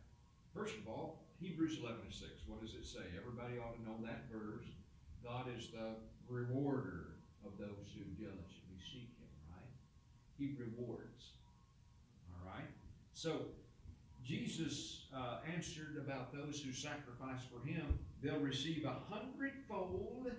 First 0.55 0.77
of 0.77 0.89
all, 0.89 1.25
Hebrews 1.41 1.79
11 1.81 2.01
and 2.05 2.13
6. 2.13 2.31
What 2.47 2.61
does 2.61 2.75
it 2.75 2.85
say? 2.85 3.01
Everybody 3.17 3.59
ought 3.59 3.75
to 3.77 3.83
know 3.83 3.97
that 4.05 4.29
verse. 4.31 4.67
God 5.25 5.47
is 5.57 5.69
the 5.69 5.97
rewarder 6.29 7.17
of 7.45 7.57
those 7.59 7.89
who 7.95 8.05
diligently 8.21 8.79
seek 8.79 9.11
Him, 9.17 9.33
right? 9.49 9.73
He 10.39 10.55
rewards. 10.59 11.33
All 12.31 12.47
right? 12.47 12.69
So, 13.15 13.47
Jesus 14.25 15.07
uh, 15.17 15.39
answered 15.53 15.97
about 16.05 16.33
those 16.33 16.61
who 16.61 16.73
sacrifice 16.73 17.41
for 17.51 17.67
Him. 17.67 17.99
They'll 18.23 18.39
receive 18.39 18.85
a 18.85 18.97
hundredfold 19.13 20.31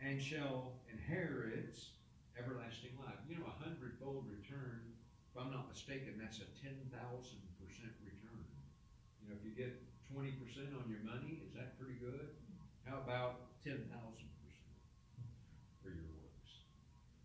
and 0.00 0.22
shall 0.22 0.72
inherit 0.90 1.76
everlasting 2.38 2.94
life. 3.02 3.18
You 3.26 3.42
know, 3.42 3.50
a 3.50 3.56
hundredfold 3.58 4.30
return, 4.30 4.94
if 5.28 5.34
I'm 5.34 5.50
not 5.50 5.66
mistaken, 5.68 6.14
that's 6.16 6.38
a 6.38 6.48
10,000% 6.62 6.86
return. 6.94 8.44
You 9.20 9.26
know, 9.28 9.34
if 9.34 9.42
you 9.42 9.52
get 9.52 9.74
20% 10.14 10.38
on 10.78 10.86
your 10.86 11.02
money, 11.04 11.42
is 11.44 11.52
that 11.58 11.76
pretty 11.76 11.98
good? 11.98 12.32
How 12.86 13.02
about 13.02 13.52
10,000% 13.66 13.84
for 15.82 15.90
your 15.90 16.08
works? 16.16 16.64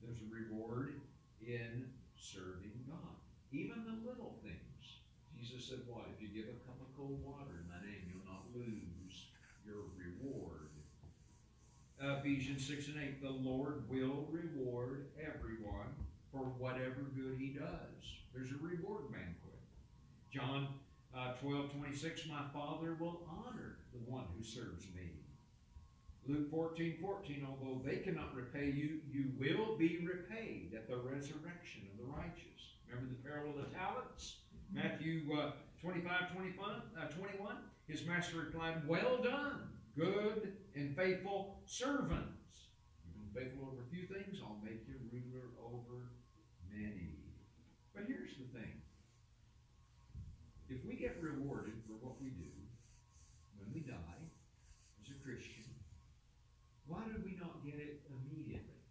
There's 0.02 0.20
a 0.20 0.30
reward 0.30 1.00
in 1.40 1.88
serving 2.18 2.84
God. 2.90 3.16
Even 3.54 3.86
the 3.86 3.96
little 4.04 4.42
things. 4.44 5.00
Jesus 5.38 5.70
said, 5.70 5.86
What? 5.88 6.10
If 6.10 6.20
you 6.20 6.34
give 6.34 6.50
a 6.50 6.58
cup 6.66 6.82
of 6.82 6.90
cold 6.98 7.22
water 7.24 7.62
in 7.62 7.68
my 7.70 7.80
name, 7.86 8.10
you'll 8.10 8.26
not 8.26 8.50
lose 8.52 9.30
your 9.64 9.88
reward. 9.96 10.74
Ephesians 12.04 12.68
6 12.68 12.88
and 12.88 13.02
8, 13.02 13.22
the 13.22 13.30
Lord 13.30 13.90
will 13.90 14.28
reward 14.30 15.06
everyone 15.18 15.96
for 16.32 16.40
whatever 16.58 17.08
good 17.16 17.38
he 17.40 17.50
does. 17.50 18.04
There's 18.34 18.52
a 18.52 18.62
reward 18.62 19.12
banquet. 19.12 19.62
John 20.32 20.68
uh, 21.16 21.34
12, 21.42 21.72
26, 21.74 22.28
my 22.28 22.42
Father 22.54 22.98
will 23.00 23.22
honor 23.30 23.78
the 23.94 24.12
one 24.12 24.26
who 24.36 24.44
serves 24.44 24.86
me. 24.96 25.12
Luke 26.28 26.50
14, 26.52 26.98
14, 27.02 27.48
although 27.48 27.82
they 27.86 27.98
cannot 27.98 28.36
repay 28.36 28.66
you, 28.66 29.00
you 29.12 29.32
will 29.38 29.78
be 29.78 30.00
repaid 30.06 30.74
at 30.74 30.90
the 30.90 30.98
resurrection 30.98 31.84
of 31.92 31.98
the 32.00 32.12
righteous. 32.12 32.74
Remember 32.90 33.14
the 33.14 33.30
parable 33.30 33.60
of 33.60 33.70
the 33.70 33.78
talents? 33.78 34.38
Matthew 34.72 35.24
uh, 35.38 35.52
25, 35.82 36.34
21, 36.34 36.82
uh, 36.98 37.06
21. 37.08 37.56
His 37.88 38.06
master 38.06 38.38
replied, 38.38 38.88
Well 38.88 39.22
done, 39.22 39.68
good 39.98 40.54
and 40.76 40.96
faithful 40.96 41.62
servants. 41.66 42.70
You've 43.06 43.34
been 43.34 43.44
faithful 43.44 43.68
over 43.68 43.82
a 43.82 43.90
few 43.94 44.08
things, 44.08 44.42
I'll 44.42 44.62
make 44.64 44.88
you 44.88 44.96
ruler 45.12 45.54
over 45.62 46.14
many. 46.72 47.22
But 47.94 48.06
here's 48.08 48.34
the 48.38 48.50
thing. 48.58 48.82
If 50.70 50.84
we 50.86 50.96
get 50.96 51.22
rewarded 51.22 51.78
for 51.86 51.94
what 52.02 52.18
we 52.22 52.30
do 52.30 52.50
when 53.58 53.70
we 53.74 53.82
die 53.82 54.22
as 54.98 55.10
a 55.14 55.18
Christian, 55.22 55.70
why 56.88 57.06
do 57.06 57.22
we 57.24 57.38
not 57.38 57.64
get 57.64 57.76
it 57.78 58.02
immediately? 58.10 58.82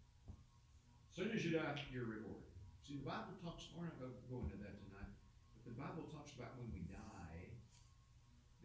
As 1.11 1.15
soon 1.19 1.31
as 1.35 1.43
you 1.45 1.51
die, 1.59 1.75
you're 1.91 2.07
rewarded. 2.07 2.49
See, 2.87 2.97
the 2.97 3.05
Bible 3.05 3.37
talks, 3.43 3.69
we're 3.75 3.85
not 3.85 3.99
going 3.99 4.11
to 4.11 4.27
go 4.31 4.43
into 4.43 4.57
that 4.63 4.75
tonight, 4.87 5.13
but 5.53 5.63
the 5.67 5.77
Bible 5.77 6.09
talks 6.09 6.33
about 6.33 6.57
when 6.57 6.73
we 6.73 6.83
die, 6.89 7.53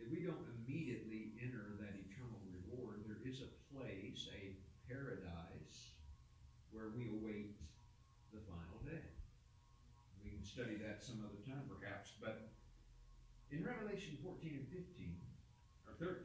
that 0.01 0.09
we 0.09 0.25
don't 0.25 0.49
immediately 0.59 1.37
enter 1.39 1.77
that 1.79 1.95
eternal 1.95 2.41
reward. 2.49 3.05
There 3.05 3.21
is 3.23 3.45
a 3.45 3.51
place, 3.71 4.27
a 4.33 4.57
paradise, 4.89 5.95
where 6.73 6.91
we 6.97 7.13
await 7.13 7.61
the 8.33 8.41
final 8.49 8.81
day. 8.83 9.07
We 10.25 10.35
can 10.35 10.43
study 10.59 10.75
that 10.75 10.99
some 10.99 11.23
other 11.23 11.39
time 11.47 11.63
perhaps, 11.71 12.19
but 12.19 12.51
in 13.55 13.63
Revelation 13.63 14.19
14 14.27 14.59
and 14.59 14.67
15, 14.67 15.15
or 15.87 15.95
13, 16.03 16.19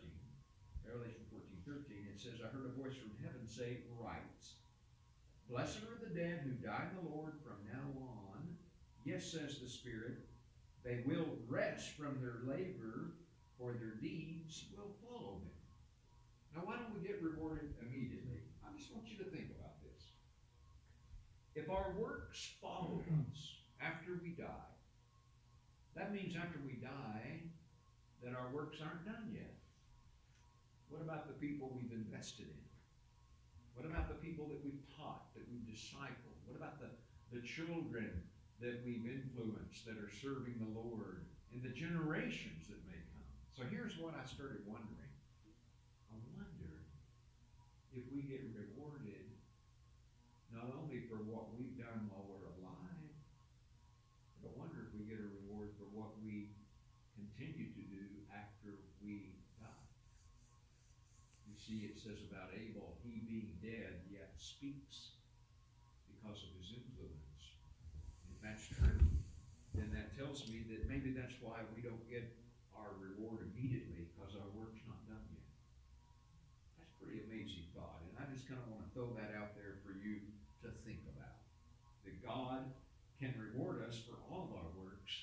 Revelation 0.82 1.22
14, 1.30 1.86
13, 1.86 2.10
it 2.10 2.18
says, 2.18 2.42
I 2.42 2.50
heard 2.50 2.66
a 2.66 2.74
voice 2.74 2.98
from 2.98 3.14
heaven 3.22 3.46
say, 3.46 3.86
Write, 3.94 4.42
Blessed 5.46 5.86
are 5.86 6.02
the 6.02 6.18
dead 6.18 6.42
who 6.42 6.58
die 6.66 6.90
in 6.90 6.98
the 6.98 7.14
Lord 7.14 7.38
from 7.46 7.62
now 7.70 7.86
on. 8.34 8.58
Yes, 9.06 9.30
says 9.30 9.62
the 9.62 9.70
Spirit, 9.70 10.26
they 10.82 11.06
will 11.06 11.38
rest 11.46 11.94
from 11.94 12.18
their 12.18 12.42
labor, 12.42 13.14
for 13.62 13.78
their 13.78 14.02
deeds 14.02 14.66
will 14.74 14.98
follow 15.06 15.46
them. 15.46 15.54
Now, 16.58 16.66
why 16.66 16.82
don't 16.82 16.98
we 16.98 17.06
get 17.06 17.22
rewarded 17.22 17.70
immediately? 17.86 18.42
I 18.66 18.74
just 18.74 18.90
want 18.90 19.06
you 19.06 19.22
to 19.22 19.30
think 19.30 19.54
about 19.54 19.78
this. 19.86 20.18
If 21.54 21.70
our 21.70 21.94
works 22.02 22.58
follow 22.58 22.98
us 23.30 23.53
after 23.84 24.20
we 24.24 24.30
die, 24.30 24.74
that 25.96 26.14
means 26.14 26.36
after 26.36 26.58
we 26.66 26.80
die, 26.80 27.44
that 28.24 28.34
our 28.34 28.50
works 28.56 28.78
aren't 28.82 29.06
done 29.06 29.30
yet. 29.36 29.60
What 30.90 31.02
about 31.02 31.28
the 31.28 31.36
people 31.36 31.76
we've 31.76 31.92
invested 31.92 32.48
in? 32.48 32.64
What 33.76 33.86
about 33.86 34.08
the 34.08 34.18
people 34.22 34.48
that 34.48 34.64
we've 34.64 34.86
taught, 34.96 35.34
that 35.36 35.44
we've 35.50 35.66
discipled? 35.68 36.38
What 36.46 36.56
about 36.56 36.80
the, 36.80 36.90
the 37.34 37.42
children 37.42 38.24
that 38.62 38.80
we've 38.86 39.06
influenced 39.06 39.86
that 39.86 39.98
are 39.98 40.10
serving 40.10 40.62
the 40.62 40.72
Lord 40.72 41.26
and 41.52 41.62
the 41.62 41.74
generations 41.74 42.70
that 42.70 42.80
may 42.86 43.02
come? 43.12 43.28
So 43.52 43.66
here's 43.70 43.98
what 43.98 44.14
I 44.14 44.24
started 44.30 44.62
wondering. 44.66 45.14
I 46.14 46.18
wonder 46.38 46.86
if 47.92 48.06
we 48.14 48.22
get 48.24 48.46
rewarded 48.54 49.34
not 50.54 50.70
only 50.78 51.02
for 51.10 51.18
what 51.26 51.50
we've 51.58 51.74
done 51.74 52.06
while 52.14 52.30
we're 52.30 52.54
alive, 52.62 53.10
but 54.38 54.54
I 54.54 54.60
wonder 54.62 54.86
if 54.86 54.94
we 54.94 55.10
get 55.10 55.18
a 55.18 55.30
reward 55.42 55.74
for 55.82 55.90
what 55.90 56.14
we 56.22 56.54
continue 57.18 57.74
to 57.74 57.84
do 57.90 58.06
after 58.30 58.86
we 59.02 59.42
die. 59.58 59.90
You 61.50 61.53
see, 61.64 61.88
it 61.88 61.96
says 61.96 62.20
about 62.28 62.52
Abel, 62.52 63.00
he 63.00 63.24
being 63.24 63.56
dead 63.64 64.04
yet 64.12 64.36
speaks 64.36 65.16
because 66.12 66.44
of 66.44 66.52
his 66.60 66.76
influence. 66.76 67.40
If 68.28 68.38
that's 68.44 68.68
true, 68.68 69.00
then 69.72 69.88
that 69.96 70.12
tells 70.20 70.44
me 70.52 70.68
that 70.76 70.92
maybe 70.92 71.16
that's 71.16 71.36
why 71.40 71.64
we 71.72 71.80
don't 71.80 72.04
get 72.12 72.28
our 72.76 72.92
reward 73.00 73.48
immediately 73.56 74.12
because 74.12 74.36
our 74.36 74.52
work's 74.52 74.84
not 74.84 75.00
done 75.08 75.24
yet. 75.32 75.48
That's 76.76 76.94
pretty 77.00 77.24
amazing 77.24 77.72
thought, 77.72 78.04
and 78.12 78.14
I 78.20 78.28
just 78.28 78.44
kind 78.52 78.60
of 78.60 78.68
want 78.68 78.84
to 78.84 78.92
throw 78.92 79.16
that 79.16 79.32
out 79.32 79.56
there 79.56 79.80
for 79.88 79.96
you 79.96 80.20
to 80.68 80.70
think 80.84 81.08
about. 81.16 81.48
That 82.04 82.20
God 82.20 82.68
can 83.24 83.32
reward 83.40 83.88
us 83.88 83.96
for 84.04 84.20
all 84.28 84.52
of 84.52 84.52
our 84.60 84.72
works, 84.76 85.16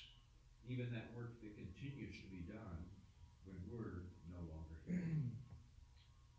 even 0.65 0.89
that 0.89 1.13
work 1.13 1.37
that 1.45 1.53
continues 1.53 2.17
to 2.17 2.27
be 2.33 2.41
done 2.49 2.81
when 3.45 3.61
we're 3.69 4.09
no 4.33 4.41
longer 4.49 4.81
here. 4.89 5.05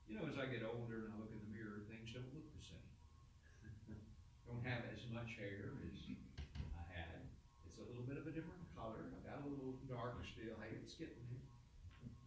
you 0.06 0.18
know, 0.18 0.26
as 0.26 0.36
I 0.36 0.44
get 0.50 0.60
older 0.66 1.08
and 1.08 1.14
I 1.14 1.16
look 1.22 1.32
in 1.32 1.40
the 1.40 1.52
mirror, 1.54 1.86
things 1.88 2.12
don't 2.12 2.28
look 2.36 2.44
the 2.52 2.64
same. 2.66 2.90
don't 4.44 4.64
have 4.66 4.84
as 4.92 5.02
much 5.08 5.40
hair 5.40 5.72
as 5.88 5.96
I 6.76 6.84
had. 6.92 7.24
It's 7.64 7.80
a 7.80 7.86
little 7.88 8.04
bit 8.04 8.20
of 8.20 8.28
a 8.28 8.32
different 8.34 8.60
color. 8.76 9.08
I 9.08 9.18
got 9.24 9.40
a 9.40 9.48
little 9.48 9.78
darker 9.88 10.20
still. 10.28 10.58
Hey, 10.60 10.76
it's 10.82 10.92
getting 11.00 11.24
there. 11.32 11.48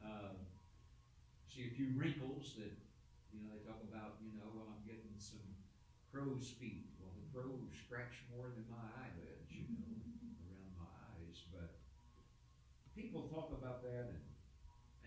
Um, 0.02 0.50
see 1.56 1.72
a 1.72 1.78
few 1.80 1.96
wrinkles 1.96 2.60
that, 2.60 2.76
you 3.32 3.40
know, 3.40 3.48
they 3.56 3.64
talk 3.64 3.80
about, 3.88 4.20
you 4.20 4.36
know, 4.36 4.52
well, 4.52 4.68
I'm 4.76 4.84
getting 4.84 5.16
some 5.16 5.40
crow's 6.12 6.52
feet. 6.60 6.92
Well, 7.00 7.16
the 7.16 7.32
crows 7.32 7.72
scratch 7.80 8.28
more 8.28 8.52
than 8.52 8.68
my 8.68 8.84
eyelids, 9.00 9.48
you 9.56 9.64
know, 9.72 9.96
around 10.52 10.76
my 10.76 10.92
eyes. 11.16 11.48
But 11.56 11.80
people 12.92 13.32
talk 13.32 13.56
about 13.56 13.88
that, 13.88 14.12
and, 14.12 14.20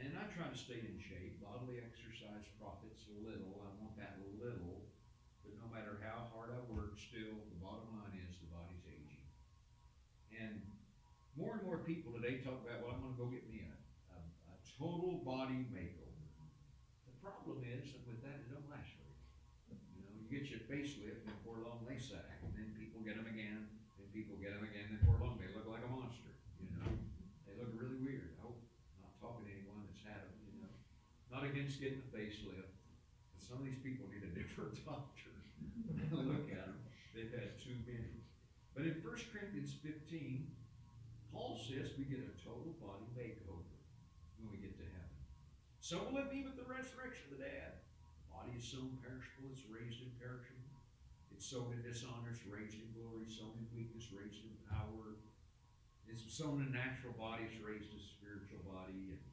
and 0.00 0.10
I 0.16 0.24
try 0.32 0.48
to 0.48 0.56
stay 0.56 0.80
in 0.80 0.96
shape. 0.96 1.36
Bodily 1.44 1.84
exercise 1.84 2.48
profits 2.56 3.04
a 3.12 3.16
little. 3.20 3.60
I 3.60 3.68
want 3.84 4.00
that 4.00 4.16
little. 4.40 4.88
But 5.44 5.52
no 5.60 5.68
matter 5.68 6.00
how 6.00 6.32
hard 6.32 6.48
I 6.56 6.64
work, 6.72 6.96
still, 6.96 7.44
the 7.52 7.60
bottom 7.60 7.92
line 7.92 8.16
is 8.24 8.40
the 8.40 8.48
body's 8.48 8.88
aging. 8.88 9.28
And 10.32 10.64
more 11.36 11.60
and 11.60 11.64
more 11.68 11.84
people 11.84 12.16
today 12.16 12.40
talk 12.40 12.64
about, 12.64 12.80
well, 12.80 12.96
I'm 12.96 13.04
going 13.04 13.12
to 13.12 13.20
go 13.20 13.28
get 13.28 13.44
me 13.52 13.68
a, 13.68 13.76
a, 14.16 14.20
a 14.48 14.56
total 14.80 15.20
body 15.28 15.68
makeover. 15.68 16.07
Problem 17.28 17.60
is 17.68 17.92
that 17.92 18.00
with 18.08 18.24
that, 18.24 18.40
it 18.40 18.48
don't 18.48 18.64
last 18.72 18.88
very 18.96 19.12
long. 19.12 19.76
You 19.92 20.00
know, 20.00 20.12
you 20.16 20.24
get 20.32 20.48
your 20.48 20.64
facelift 20.64 21.28
and 21.28 21.36
before 21.36 21.60
long 21.60 21.84
they 21.84 22.00
sag, 22.00 22.40
and 22.40 22.56
then 22.56 22.72
people 22.72 23.04
get 23.04 23.20
them 23.20 23.28
again, 23.28 23.68
then 24.00 24.08
people 24.16 24.40
get 24.40 24.56
them 24.56 24.64
again, 24.64 24.88
and 24.88 24.96
before 25.04 25.20
long 25.20 25.36
they 25.36 25.52
look 25.52 25.68
like 25.68 25.84
a 25.84 25.90
monster, 25.92 26.32
you 26.56 26.72
know? 26.72 26.88
They 27.44 27.52
look 27.60 27.68
really 27.76 28.00
weird. 28.00 28.32
I 28.40 28.48
hope, 28.48 28.64
not 28.96 29.12
talking 29.20 29.44
to 29.44 29.52
anyone 29.52 29.84
that's 29.84 30.00
had 30.08 30.24
them, 30.24 30.40
you 30.48 30.56
know? 30.64 30.72
Not 31.28 31.44
against 31.44 31.76
getting 31.84 32.00
a 32.00 32.08
facelift, 32.08 32.72
but 33.36 33.40
some 33.44 33.60
of 33.60 33.68
these 33.68 33.80
people 33.84 34.08
need 34.08 34.24
a 34.24 34.32
different 34.40 34.80
doctor. 34.88 35.36
Look 36.08 36.48
at 36.48 36.64
them, 36.64 36.80
they've 37.12 37.32
had 37.36 37.60
too 37.60 37.76
many. 37.84 38.24
But 38.72 38.88
in 38.88 39.04
First 39.04 39.28
Corinthians 39.28 39.76
fifteen, 39.76 40.48
Paul 41.28 41.60
says 41.60 41.92
we 42.00 42.08
get 42.08 42.24
a 42.24 42.32
total 42.40 42.72
body 42.80 43.04
makeover 43.12 43.76
when 44.40 44.48
we 44.48 44.56
get 44.56 44.80
to 44.80 44.86
heaven. 44.86 44.98
So 45.88 46.04
will 46.04 46.20
it 46.20 46.28
be 46.28 46.44
with 46.44 46.60
the 46.60 46.68
resurrection 46.68 47.32
of 47.32 47.40
the 47.40 47.48
dead. 47.48 47.80
The 47.80 48.28
body 48.28 48.52
is 48.60 48.68
sown 48.68 49.00
perishable, 49.00 49.48
it's 49.48 49.64
raised 49.72 50.04
imperishable. 50.04 50.76
It's 51.32 51.48
sown 51.48 51.72
in 51.72 51.80
dishonor, 51.80 52.28
it's 52.28 52.44
raised 52.44 52.76
in 52.76 52.92
glory, 52.92 53.24
sown 53.24 53.56
in 53.56 53.64
weakness, 53.72 54.12
raised 54.12 54.44
in 54.44 54.52
power. 54.68 55.16
It's 56.04 56.28
sown 56.28 56.60
in 56.60 56.76
natural 56.76 57.16
body, 57.16 57.48
it's 57.48 57.56
raised 57.64 57.88
a 57.96 58.04
spiritual 58.04 58.60
body, 58.68 59.16
and 59.16 59.24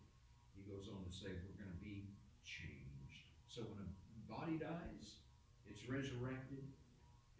he 0.55 0.63
goes 0.63 0.87
on 0.87 1.03
to 1.03 1.11
say 1.11 1.35
we're 1.43 1.59
gonna 1.59 1.75
be 1.83 2.07
changed. 2.47 3.35
So 3.51 3.67
when 3.67 3.83
a 3.83 3.91
body 4.31 4.55
dies, 4.55 5.19
it's 5.67 5.83
resurrected, 5.91 6.63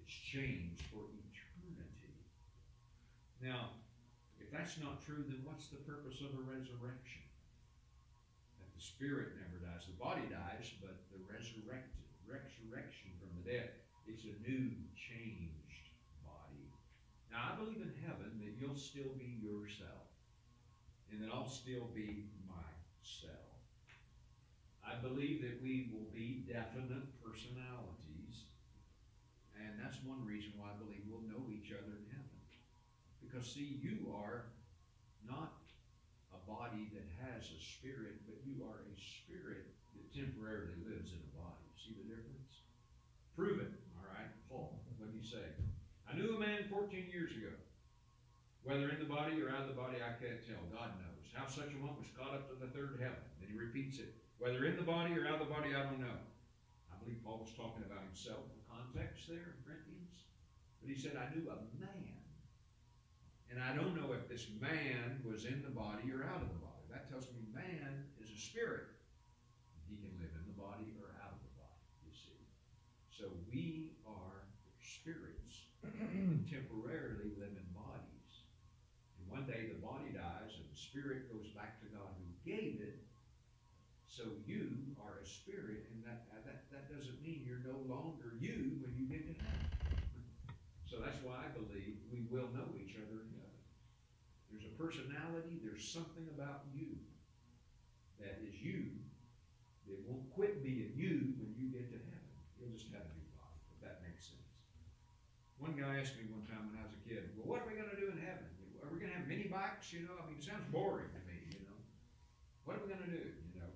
it's 0.04 0.12
changed 0.12 0.92
for 0.92 1.08
eternity. 1.08 2.20
Now, 3.40 3.80
if 4.44 4.52
that's 4.52 4.76
not 4.76 5.00
true, 5.00 5.24
then 5.24 5.40
what's 5.48 5.72
the 5.72 5.80
purpose 5.88 6.20
of 6.20 6.36
a 6.36 6.44
resurrection? 6.44 7.25
Spirit 8.86 9.34
never 9.42 9.58
dies. 9.66 9.90
The 9.90 9.98
body 9.98 10.22
dies, 10.30 10.70
but 10.78 10.94
the 11.10 11.18
resurrected 11.26 12.06
resurrection 12.30 13.10
from 13.18 13.34
the 13.34 13.42
dead 13.42 13.82
is 14.06 14.30
a 14.30 14.38
new, 14.46 14.70
changed 14.94 15.90
body. 16.22 16.70
Now, 17.34 17.50
I 17.50 17.58
believe 17.58 17.82
in 17.82 17.94
heaven 18.06 18.38
that 18.46 18.54
you'll 18.62 18.78
still 18.78 19.10
be 19.18 19.42
yourself, 19.42 20.06
and 21.10 21.18
that 21.18 21.34
I'll 21.34 21.50
still 21.50 21.90
be 21.98 22.30
myself. 22.46 23.58
I 24.86 24.94
believe 25.02 25.42
that 25.42 25.58
we 25.66 25.90
will 25.90 26.10
be 26.14 26.46
definite 26.46 27.10
personalities, 27.26 28.54
and 29.58 29.82
that's 29.82 29.98
one 30.06 30.22
reason 30.22 30.54
why 30.62 30.70
I 30.70 30.78
believe 30.78 31.02
we'll 31.10 31.26
know 31.26 31.50
each 31.50 31.74
other 31.74 31.90
in 31.98 32.06
heaven. 32.14 32.42
Because, 33.18 33.50
see, 33.50 33.82
you 33.82 34.14
are 34.14 34.54
not 35.26 35.58
a 36.36 36.42
body 36.50 36.92
that 36.94 37.08
has 37.26 37.50
a 37.50 37.60
spirit, 37.60 38.22
but 38.28 38.38
you 38.46 38.62
are 38.68 38.86
a 38.86 38.96
spirit 39.36 39.68
that 39.92 40.08
temporarily 40.16 40.80
lives 40.88 41.12
in 41.12 41.20
a 41.20 41.32
body. 41.36 41.68
See 41.76 41.92
the 41.92 42.08
difference? 42.08 42.64
Prove 43.36 43.60
it, 43.60 43.72
all 44.00 44.08
right? 44.08 44.32
Paul, 44.48 44.80
what 44.96 45.12
do 45.12 45.16
you 45.16 45.24
say? 45.24 45.44
I 46.08 46.16
knew 46.16 46.36
a 46.36 46.40
man 46.40 46.72
14 46.72 46.88
years 47.12 47.36
ago. 47.36 47.52
Whether 48.64 48.90
in 48.96 49.04
the 49.04 49.12
body 49.12 49.38
or 49.44 49.52
out 49.52 49.68
of 49.68 49.76
the 49.76 49.78
body, 49.78 50.00
I 50.00 50.16
can't 50.18 50.42
tell. 50.42 50.64
God 50.72 50.96
knows. 50.98 51.28
How 51.36 51.46
such 51.46 51.76
a 51.76 51.78
one 51.84 52.00
was 52.00 52.10
caught 52.16 52.34
up 52.34 52.48
to 52.48 52.56
the 52.56 52.72
third 52.72 52.98
heaven. 52.98 53.20
Then 53.38 53.52
he 53.52 53.58
repeats 53.60 54.00
it. 54.00 54.16
Whether 54.40 54.66
in 54.66 54.80
the 54.80 54.88
body 54.88 55.14
or 55.20 55.28
out 55.28 55.44
of 55.44 55.46
the 55.46 55.54
body, 55.54 55.76
I 55.76 55.84
don't 55.84 56.00
know. 56.00 56.18
I 56.90 56.96
believe 57.04 57.22
Paul 57.22 57.44
was 57.44 57.54
talking 57.54 57.84
about 57.84 58.08
himself 58.08 58.48
in 58.50 58.58
context 58.66 59.28
there 59.28 59.54
in 59.54 59.60
Corinthians. 59.68 60.32
But 60.80 60.90
he 60.90 60.98
said, 60.98 61.20
I 61.20 61.30
knew 61.36 61.52
a 61.52 61.60
man. 61.78 62.24
And 63.52 63.60
I 63.62 63.76
don't 63.76 63.94
know 63.94 64.16
if 64.16 64.26
this 64.32 64.48
man 64.58 65.22
was 65.22 65.46
in 65.46 65.62
the 65.62 65.76
body 65.76 66.10
or 66.10 66.26
out 66.26 66.42
of 66.42 66.50
the 66.50 66.58
body. 66.64 66.76
That 66.90 67.12
tells 67.12 67.28
me 67.36 67.44
man 67.52 68.08
is 68.18 68.32
a 68.32 68.40
spirit. 68.40 68.88
He 69.86 70.00
can 70.02 70.16
live 70.18 70.34
in 70.34 70.48
the 70.48 70.58
body 70.58 70.96
or 70.98 71.14
out 71.22 71.36
of 71.36 71.42
the 71.44 71.54
body, 71.60 71.86
you 72.02 72.12
see. 72.16 72.40
So 73.16 73.32
we 73.48 73.96
are 74.04 74.44
spirits 74.84 75.72
temporarily 76.52 77.32
live 77.40 77.56
in 77.56 77.68
bodies. 77.72 78.44
And 79.16 79.32
one 79.32 79.48
day 79.48 79.72
the 79.72 79.80
body 79.80 80.12
dies 80.12 80.52
and 80.60 80.68
the 80.68 80.76
spirit 80.76 81.32
goes 81.32 81.48
back 81.56 81.80
to 81.80 81.88
God 81.96 82.12
who 82.20 82.28
gave 82.44 82.84
it. 82.84 83.00
So 84.04 84.36
you 84.44 84.96
are 85.00 85.24
a 85.24 85.28
spirit, 85.28 85.88
and 85.92 86.04
that, 86.04 86.28
that, 86.44 86.68
that 86.72 86.92
doesn't 86.92 87.20
mean 87.24 87.44
you're 87.44 87.64
no 87.64 87.80
longer 87.88 88.36
you 88.40 88.84
when 88.84 88.92
you 88.96 89.08
get 89.08 89.28
to 89.28 89.36
heaven. 89.44 89.72
So 90.86 91.02
that's 91.02 91.18
why 91.26 91.42
I 91.44 91.50
believe 91.52 91.98
we 92.14 92.30
will 92.30 92.48
know 92.54 92.72
each 92.78 92.96
other 92.96 93.26
in 93.26 93.32
heaven. 93.36 93.64
There's 94.48 94.70
a 94.70 94.76
personality, 94.78 95.60
there's 95.60 95.84
something 95.84 96.24
about 96.32 96.70
you 96.72 96.96
that 98.22 98.40
is 98.40 98.62
you 98.62 98.96
that 99.90 99.98
won't 100.08 100.30
quit 100.32 100.64
being 100.64 100.94
you 100.96 101.36
when 101.42 101.52
you 101.58 101.68
get 101.74 101.92
to 101.92 102.00
heaven. 102.00 102.16
You'll 102.56 102.72
just 102.72 102.90
have 102.94 103.06
a 103.06 103.14
new 103.14 103.30
body, 103.38 103.62
if 103.76 103.80
that 103.84 104.02
makes 104.02 104.32
sense. 104.32 104.56
One 105.66 105.74
guy 105.74 105.98
asked 105.98 106.14
me 106.22 106.30
one 106.30 106.46
time 106.46 106.70
when 106.70 106.78
I 106.78 106.86
was 106.86 106.94
a 106.94 107.02
kid, 107.10 107.34
well, 107.34 107.50
what 107.50 107.66
are 107.66 107.66
we 107.66 107.74
gonna 107.74 107.98
do 107.98 108.14
in 108.14 108.22
heaven? 108.22 108.46
Are 108.86 108.92
we 108.94 109.02
gonna 109.02 109.18
have 109.18 109.26
mini 109.26 109.50
bikes, 109.50 109.90
you 109.90 110.06
know? 110.06 110.14
I 110.14 110.30
mean, 110.30 110.38
it 110.38 110.46
sounds 110.46 110.62
boring 110.70 111.10
to 111.10 111.22
me, 111.26 111.42
you 111.58 111.66
know? 111.66 111.82
What 112.70 112.78
are 112.78 112.86
we 112.86 112.94
gonna 112.94 113.10
do, 113.10 113.34
you 113.34 113.58
know? 113.58 113.74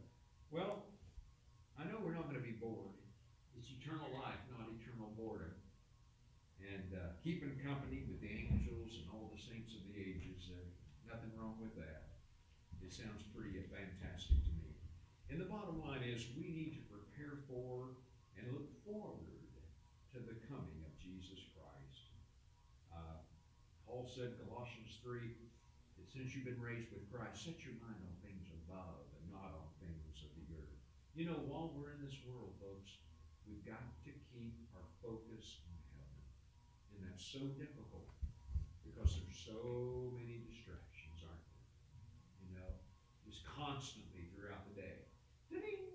Well, 0.53 0.85
I 1.81 1.89
know 1.89 1.97
we're 1.97 2.13
not 2.13 2.29
gonna 2.29 2.45
be 2.45 2.53
bored. 2.61 2.93
It's 3.57 3.73
eternal 3.73 4.05
life, 4.21 4.37
not 4.53 4.69
eternal 4.69 5.09
boredom. 5.17 5.49
And 6.61 6.93
uh, 6.93 7.17
keeping 7.25 7.57
company 7.57 8.05
with 8.05 8.21
the 8.21 8.37
angels 8.37 9.01
and 9.01 9.09
all 9.09 9.33
the 9.33 9.41
saints 9.41 9.73
of 9.73 9.81
the 9.89 9.97
ages, 9.97 10.53
uh, 10.53 10.61
nothing 11.09 11.33
wrong 11.33 11.57
with 11.57 11.73
that. 11.81 12.21
It 12.85 12.93
sounds 12.93 13.25
pretty 13.33 13.57
fantastic 13.65 14.37
to 14.45 14.53
me. 14.61 14.77
And 15.33 15.41
the 15.41 15.49
bottom 15.49 15.81
line 15.81 16.05
is 16.05 16.29
we 16.37 16.53
need 16.53 16.77
to 16.77 16.81
prepare 16.85 17.41
for 17.49 17.97
and 18.37 18.45
look 18.53 18.69
forward 18.85 19.25
to 20.13 20.17
the 20.25 20.41
coming 20.49 20.81
of 20.85 20.93
Jesus 20.97 21.37
Christ. 21.53 22.09
Uh, 22.89 23.21
Paul 23.85 24.09
said, 24.09 24.41
Colossians 24.41 24.88
3, 25.03 25.33
that 25.97 26.07
since 26.11 26.35
you've 26.35 26.47
been 26.47 26.61
raised 26.61 26.91
with 26.91 27.07
Christ, 27.09 27.45
set 27.45 27.63
your 27.63 27.75
mind 27.79 27.99
on 28.03 28.15
things 28.23 28.49
above 28.65 29.07
and 29.19 29.25
not 29.31 29.51
on 29.55 29.67
things 29.79 30.23
of 30.23 30.31
the 30.35 30.47
earth. 30.55 30.75
You 31.15 31.27
know, 31.27 31.39
while 31.47 31.73
we're 31.75 31.95
in 31.95 32.01
this 32.03 32.19
world, 32.23 32.55
folks, 32.59 32.99
we've 33.43 33.65
got 33.65 33.81
to 33.81 33.91
keep 34.05 34.19
our 34.75 34.87
focus 35.03 35.63
on 35.67 35.75
heaven. 35.95 36.21
And 36.95 36.99
that's 37.03 37.23
so 37.23 37.43
difficult 37.59 38.07
because 38.83 39.19
there's 39.19 39.39
so 39.39 40.11
many 40.15 40.43
distractions, 40.47 41.23
aren't 41.23 41.43
there? 41.47 41.65
You 42.43 42.51
know, 42.59 42.71
just 43.23 43.47
constantly 43.47 44.31
throughout 44.35 44.67
the 44.67 44.75
day. 44.79 45.07
Ding, 45.47 45.87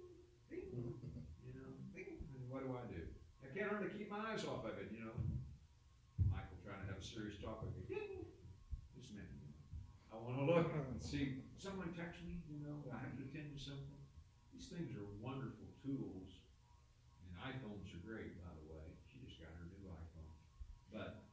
ding, 0.49 0.97
you 1.45 1.53
know, 1.53 1.69
ding. 1.93 2.21
And 2.37 2.45
what 2.49 2.65
do 2.65 2.73
I 2.73 2.85
do? 2.89 3.05
I 3.45 3.53
can't 3.53 3.69
hardly 3.69 3.93
keep 3.93 4.09
my 4.09 4.33
eyes 4.33 4.45
off 4.49 4.65
of 4.65 4.77
it, 4.81 4.89
you 4.91 5.05
know. 5.05 5.15
Michael 6.33 6.59
trying 6.65 6.81
to 6.83 6.89
have 6.91 7.01
a 7.01 7.05
serious 7.05 7.37
talk 7.39 7.63
with 7.63 7.77
me. 7.77 7.85
Ding. 7.87 8.25
Just 8.97 9.13
a 9.13 9.21
minute. 9.21 9.37
I 10.13 10.14
want 10.25 10.41
to 10.41 10.49
look 10.49 10.73
and 10.73 10.97
see. 10.97 11.45
Someone 11.61 11.93
text 11.93 12.25
me, 12.25 12.41
you 12.49 12.65
know, 12.65 12.81
I 12.89 12.97
have 13.05 13.13
to 13.21 13.25
attend 13.29 13.53
to 13.53 13.61
something. 13.61 14.01
These 14.57 14.73
things 14.73 14.97
are 14.97 15.05
wonderful 15.21 15.69
tools. 15.85 16.41
And 17.21 17.37
iPhones 17.45 17.93
are 17.93 18.01
great, 18.01 18.41
by 18.41 18.49
the 18.57 18.67
way. 18.73 18.85
She 19.05 19.21
just 19.21 19.37
got 19.37 19.53
her 19.53 19.69
new 19.69 19.85
iPhone. 19.85 20.33
But 20.89 21.29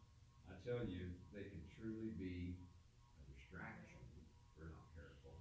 I 0.52 0.60
tell 0.60 0.84
you, 0.84 1.16
they 1.32 1.48
can 1.48 1.64
truly 1.72 2.12
be 2.20 2.60
a 3.16 3.24
distraction 3.32 4.04
if 4.20 4.28
we're 4.60 4.76
not 4.76 4.92
careful. 4.92 5.40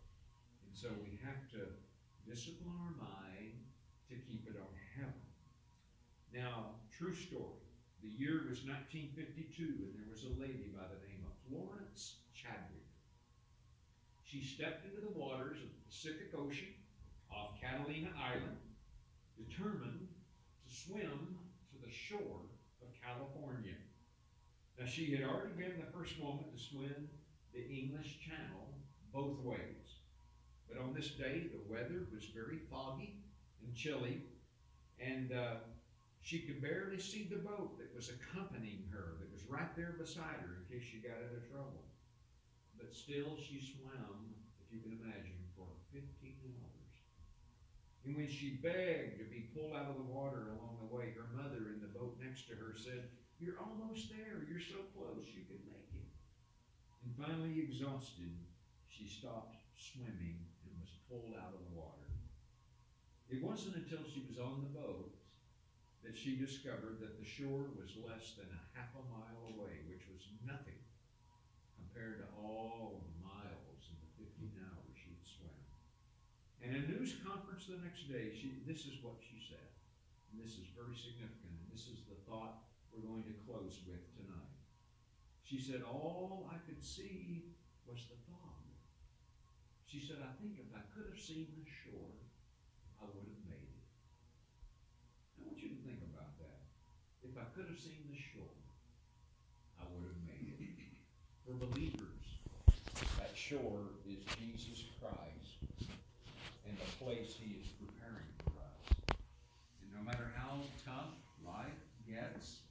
And 0.62 0.70
so 0.70 0.94
we 1.02 1.18
have 1.26 1.50
to 1.58 1.74
discipline 2.22 2.78
our 2.86 2.94
mind 3.02 3.66
to 4.10 4.14
keep 4.30 4.46
it 4.46 4.54
on 4.54 4.70
heaven. 4.94 5.26
Now, 6.30 6.78
true 6.94 7.14
story. 7.14 7.66
The 8.02 8.14
year 8.14 8.46
was 8.48 8.62
1952, 8.62 9.90
and 9.90 9.92
there 9.98 10.08
was 10.08 10.24
a 10.24 10.32
lady 10.40 10.72
by 10.72 10.86
the 10.86 11.02
name 11.04 11.26
of 11.26 11.34
Florence 11.50 12.22
Chadwick. 12.32 12.79
She 14.30 14.44
stepped 14.44 14.86
into 14.86 15.00
the 15.00 15.18
waters 15.18 15.56
of 15.56 15.66
the 15.74 15.82
Pacific 15.90 16.30
Ocean 16.38 16.70
off 17.34 17.60
Catalina 17.60 18.10
Island, 18.14 18.62
determined 19.34 20.06
to 20.06 20.70
swim 20.72 21.36
to 21.72 21.76
the 21.84 21.90
shore 21.90 22.46
of 22.80 22.94
California. 23.02 23.74
Now, 24.78 24.86
she 24.86 25.10
had 25.10 25.26
already 25.26 25.54
been 25.58 25.82
the 25.82 25.90
first 25.90 26.14
woman 26.22 26.44
to 26.46 26.62
swim 26.62 27.08
the 27.52 27.66
English 27.66 28.20
Channel 28.22 28.70
both 29.12 29.40
ways. 29.40 29.98
But 30.68 30.80
on 30.80 30.94
this 30.94 31.10
day, 31.10 31.50
the 31.50 31.66
weather 31.66 32.06
was 32.14 32.26
very 32.26 32.60
foggy 32.70 33.24
and 33.66 33.74
chilly, 33.74 34.22
and 35.00 35.32
uh, 35.32 35.66
she 36.22 36.38
could 36.46 36.62
barely 36.62 37.00
see 37.00 37.26
the 37.28 37.42
boat 37.42 37.76
that 37.78 37.92
was 37.96 38.10
accompanying 38.10 38.84
her, 38.92 39.16
that 39.18 39.32
was 39.32 39.42
right 39.48 39.74
there 39.74 39.96
beside 39.98 40.38
her 40.38 40.62
in 40.62 40.78
case 40.78 40.86
she 40.86 40.98
got 40.98 41.18
into 41.18 41.44
trouble. 41.50 41.89
But 42.80 42.96
still, 42.96 43.36
she 43.36 43.60
swam, 43.60 44.32
if 44.56 44.72
you 44.72 44.80
can 44.80 44.96
imagine, 44.96 45.36
for 45.52 45.68
15 45.92 46.00
hours. 46.64 46.96
And 48.08 48.16
when 48.16 48.32
she 48.32 48.56
begged 48.64 49.20
to 49.20 49.28
be 49.28 49.52
pulled 49.52 49.76
out 49.76 49.92
of 49.92 50.00
the 50.00 50.08
water 50.08 50.56
along 50.56 50.80
the 50.80 50.88
way, 50.88 51.12
her 51.12 51.28
mother 51.36 51.76
in 51.76 51.84
the 51.84 51.92
boat 51.92 52.16
next 52.16 52.48
to 52.48 52.56
her 52.56 52.72
said, 52.72 53.12
You're 53.36 53.60
almost 53.60 54.08
there. 54.08 54.48
You're 54.48 54.64
so 54.64 54.80
close. 54.96 55.28
You 55.28 55.44
can 55.44 55.60
make 55.68 55.92
it. 55.92 56.08
And 57.04 57.12
finally, 57.20 57.60
exhausted, 57.60 58.32
she 58.88 59.04
stopped 59.04 59.60
swimming 59.76 60.40
and 60.64 60.72
was 60.80 60.96
pulled 61.04 61.36
out 61.36 61.52
of 61.52 61.60
the 61.60 61.76
water. 61.76 62.08
It 63.28 63.44
wasn't 63.44 63.76
until 63.76 64.02
she 64.08 64.24
was 64.24 64.40
on 64.40 64.64
the 64.64 64.72
boat 64.72 65.12
that 66.00 66.16
she 66.16 66.40
discovered 66.40 66.96
that 67.04 67.20
the 67.20 67.28
shore 67.28 67.68
was 67.76 67.92
less 68.00 68.32
than 68.40 68.48
a 68.48 68.64
half 68.72 68.90
a 68.96 69.04
mile 69.12 69.52
away, 69.52 69.84
which 69.84 70.08
was 70.08 70.24
nothing 70.48 70.80
compared 71.90 72.22
to 72.22 72.26
all 72.38 73.02
the 73.02 73.14
miles 73.18 73.82
and 73.90 73.98
the 73.98 74.10
fifteen 74.14 74.54
hours 74.62 74.94
she'd 74.94 75.18
swam. 75.26 75.50
And 76.62 76.70
in 76.70 76.86
a 76.86 76.90
news 76.94 77.18
conference 77.26 77.66
the 77.66 77.82
next 77.82 78.06
day, 78.06 78.30
she, 78.30 78.62
this 78.62 78.86
is 78.86 79.02
what 79.02 79.18
she 79.18 79.42
said. 79.42 79.74
And 80.30 80.38
this 80.38 80.54
is 80.54 80.70
very 80.78 80.94
significant, 80.94 81.50
and 81.50 81.66
this 81.74 81.90
is 81.90 82.06
the 82.06 82.14
thought 82.30 82.62
we're 82.94 83.02
going 83.02 83.26
to 83.26 83.34
close 83.42 83.82
with 83.90 84.06
tonight. 84.14 84.54
She 85.42 85.58
said, 85.58 85.82
all 85.82 86.46
I 86.46 86.62
could 86.62 86.78
see 86.78 87.50
was 87.82 88.06
the 88.06 88.14
fog. 88.30 88.62
She 89.90 89.98
said, 89.98 90.22
I 90.22 90.30
think 90.38 90.62
if 90.62 90.70
I 90.70 90.86
could 90.94 91.10
have 91.10 91.18
seen 91.18 91.50
the 91.58 91.66
shore, 91.66 92.14
I 93.02 93.10
would 93.10 93.26
have 93.26 93.42
made 93.42 93.66
it. 93.66 93.86
I 95.34 95.50
want 95.50 95.58
you 95.58 95.74
to 95.74 95.80
think 95.82 96.06
about 96.06 96.38
that. 96.38 96.70
If 97.26 97.34
I 97.34 97.50
could 97.50 97.66
have 97.66 97.82
seen 97.82 98.06
the 98.06 98.14
shore, 98.14 98.54
I 99.74 99.90
would 99.90 100.06
have 100.06 100.22
made 100.22 100.54
it. 100.54 100.70
For 101.50 101.66
believers, 101.66 102.30
that 103.18 103.34
shore 103.34 103.90
is 104.06 104.22
Jesus 104.38 104.86
Christ 105.02 105.58
and 106.62 106.78
the 106.78 106.90
place 107.02 107.34
he 107.34 107.58
is 107.58 107.66
preparing 107.74 108.30
for 108.46 108.54
us. 108.62 109.18
And 109.82 109.90
no 109.98 110.06
matter 110.06 110.30
how 110.38 110.62
tough 110.86 111.10
life 111.42 111.82
gets, 112.06 112.62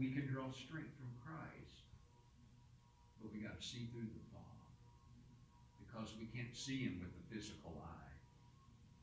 we 0.00 0.16
can 0.16 0.32
draw 0.32 0.48
strength 0.48 0.96
from 0.96 1.12
Christ. 1.20 1.84
But 3.20 3.36
we 3.36 3.44
gotta 3.44 3.60
see 3.60 3.92
through 3.92 4.08
the 4.08 4.24
fog. 4.32 4.64
Because 5.84 6.16
we 6.16 6.24
can't 6.32 6.56
see 6.56 6.88
him 6.88 7.04
with 7.04 7.12
the 7.12 7.24
physical 7.28 7.76
eye. 7.84 8.16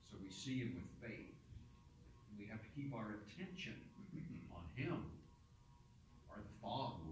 So 0.09 0.17
we 0.17 0.33
see 0.33 0.57
him 0.57 0.73
with 0.73 0.89
faith. 1.05 1.37
We 2.33 2.49
have 2.49 2.65
to 2.65 2.69
keep 2.73 2.95
our 2.97 3.21
attention 3.29 3.77
on 4.49 4.65
him. 4.73 5.05
Or 6.33 6.41
the 6.41 6.57
fog 6.65 7.04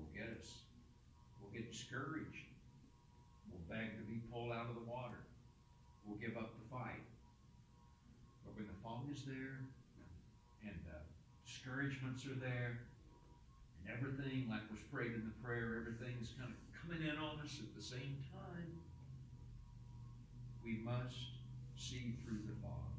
discouraged. 1.73 2.45
We'll 3.49 3.65
beg 3.65 3.97
to 3.97 4.05
be 4.05 4.21
pulled 4.29 4.53
out 4.53 4.69
of 4.69 4.77
the 4.77 4.85
water. 4.85 5.25
We'll 6.05 6.21
give 6.21 6.37
up 6.37 6.53
the 6.53 6.65
fight. 6.69 7.01
But 8.45 8.53
when 8.53 8.69
the 8.69 8.77
fog 8.85 9.09
is 9.09 9.25
there, 9.25 9.65
and 10.61 10.77
uh, 10.85 11.01
discouragements 11.41 12.29
are 12.29 12.37
there, 12.37 12.77
and 13.81 13.89
everything, 13.89 14.45
like 14.53 14.61
was 14.69 14.85
prayed 14.93 15.17
in 15.17 15.25
the 15.25 15.37
prayer, 15.41 15.81
everything's 15.81 16.29
kind 16.37 16.53
of 16.53 16.59
coming 16.77 17.01
in 17.01 17.17
on 17.17 17.41
us 17.41 17.57
at 17.57 17.73
the 17.73 17.81
same 17.81 18.21
time, 18.29 18.69
we 20.61 20.77
must 20.85 21.41
see 21.75 22.13
through 22.21 22.45
the 22.45 22.55
fog. 22.61 22.93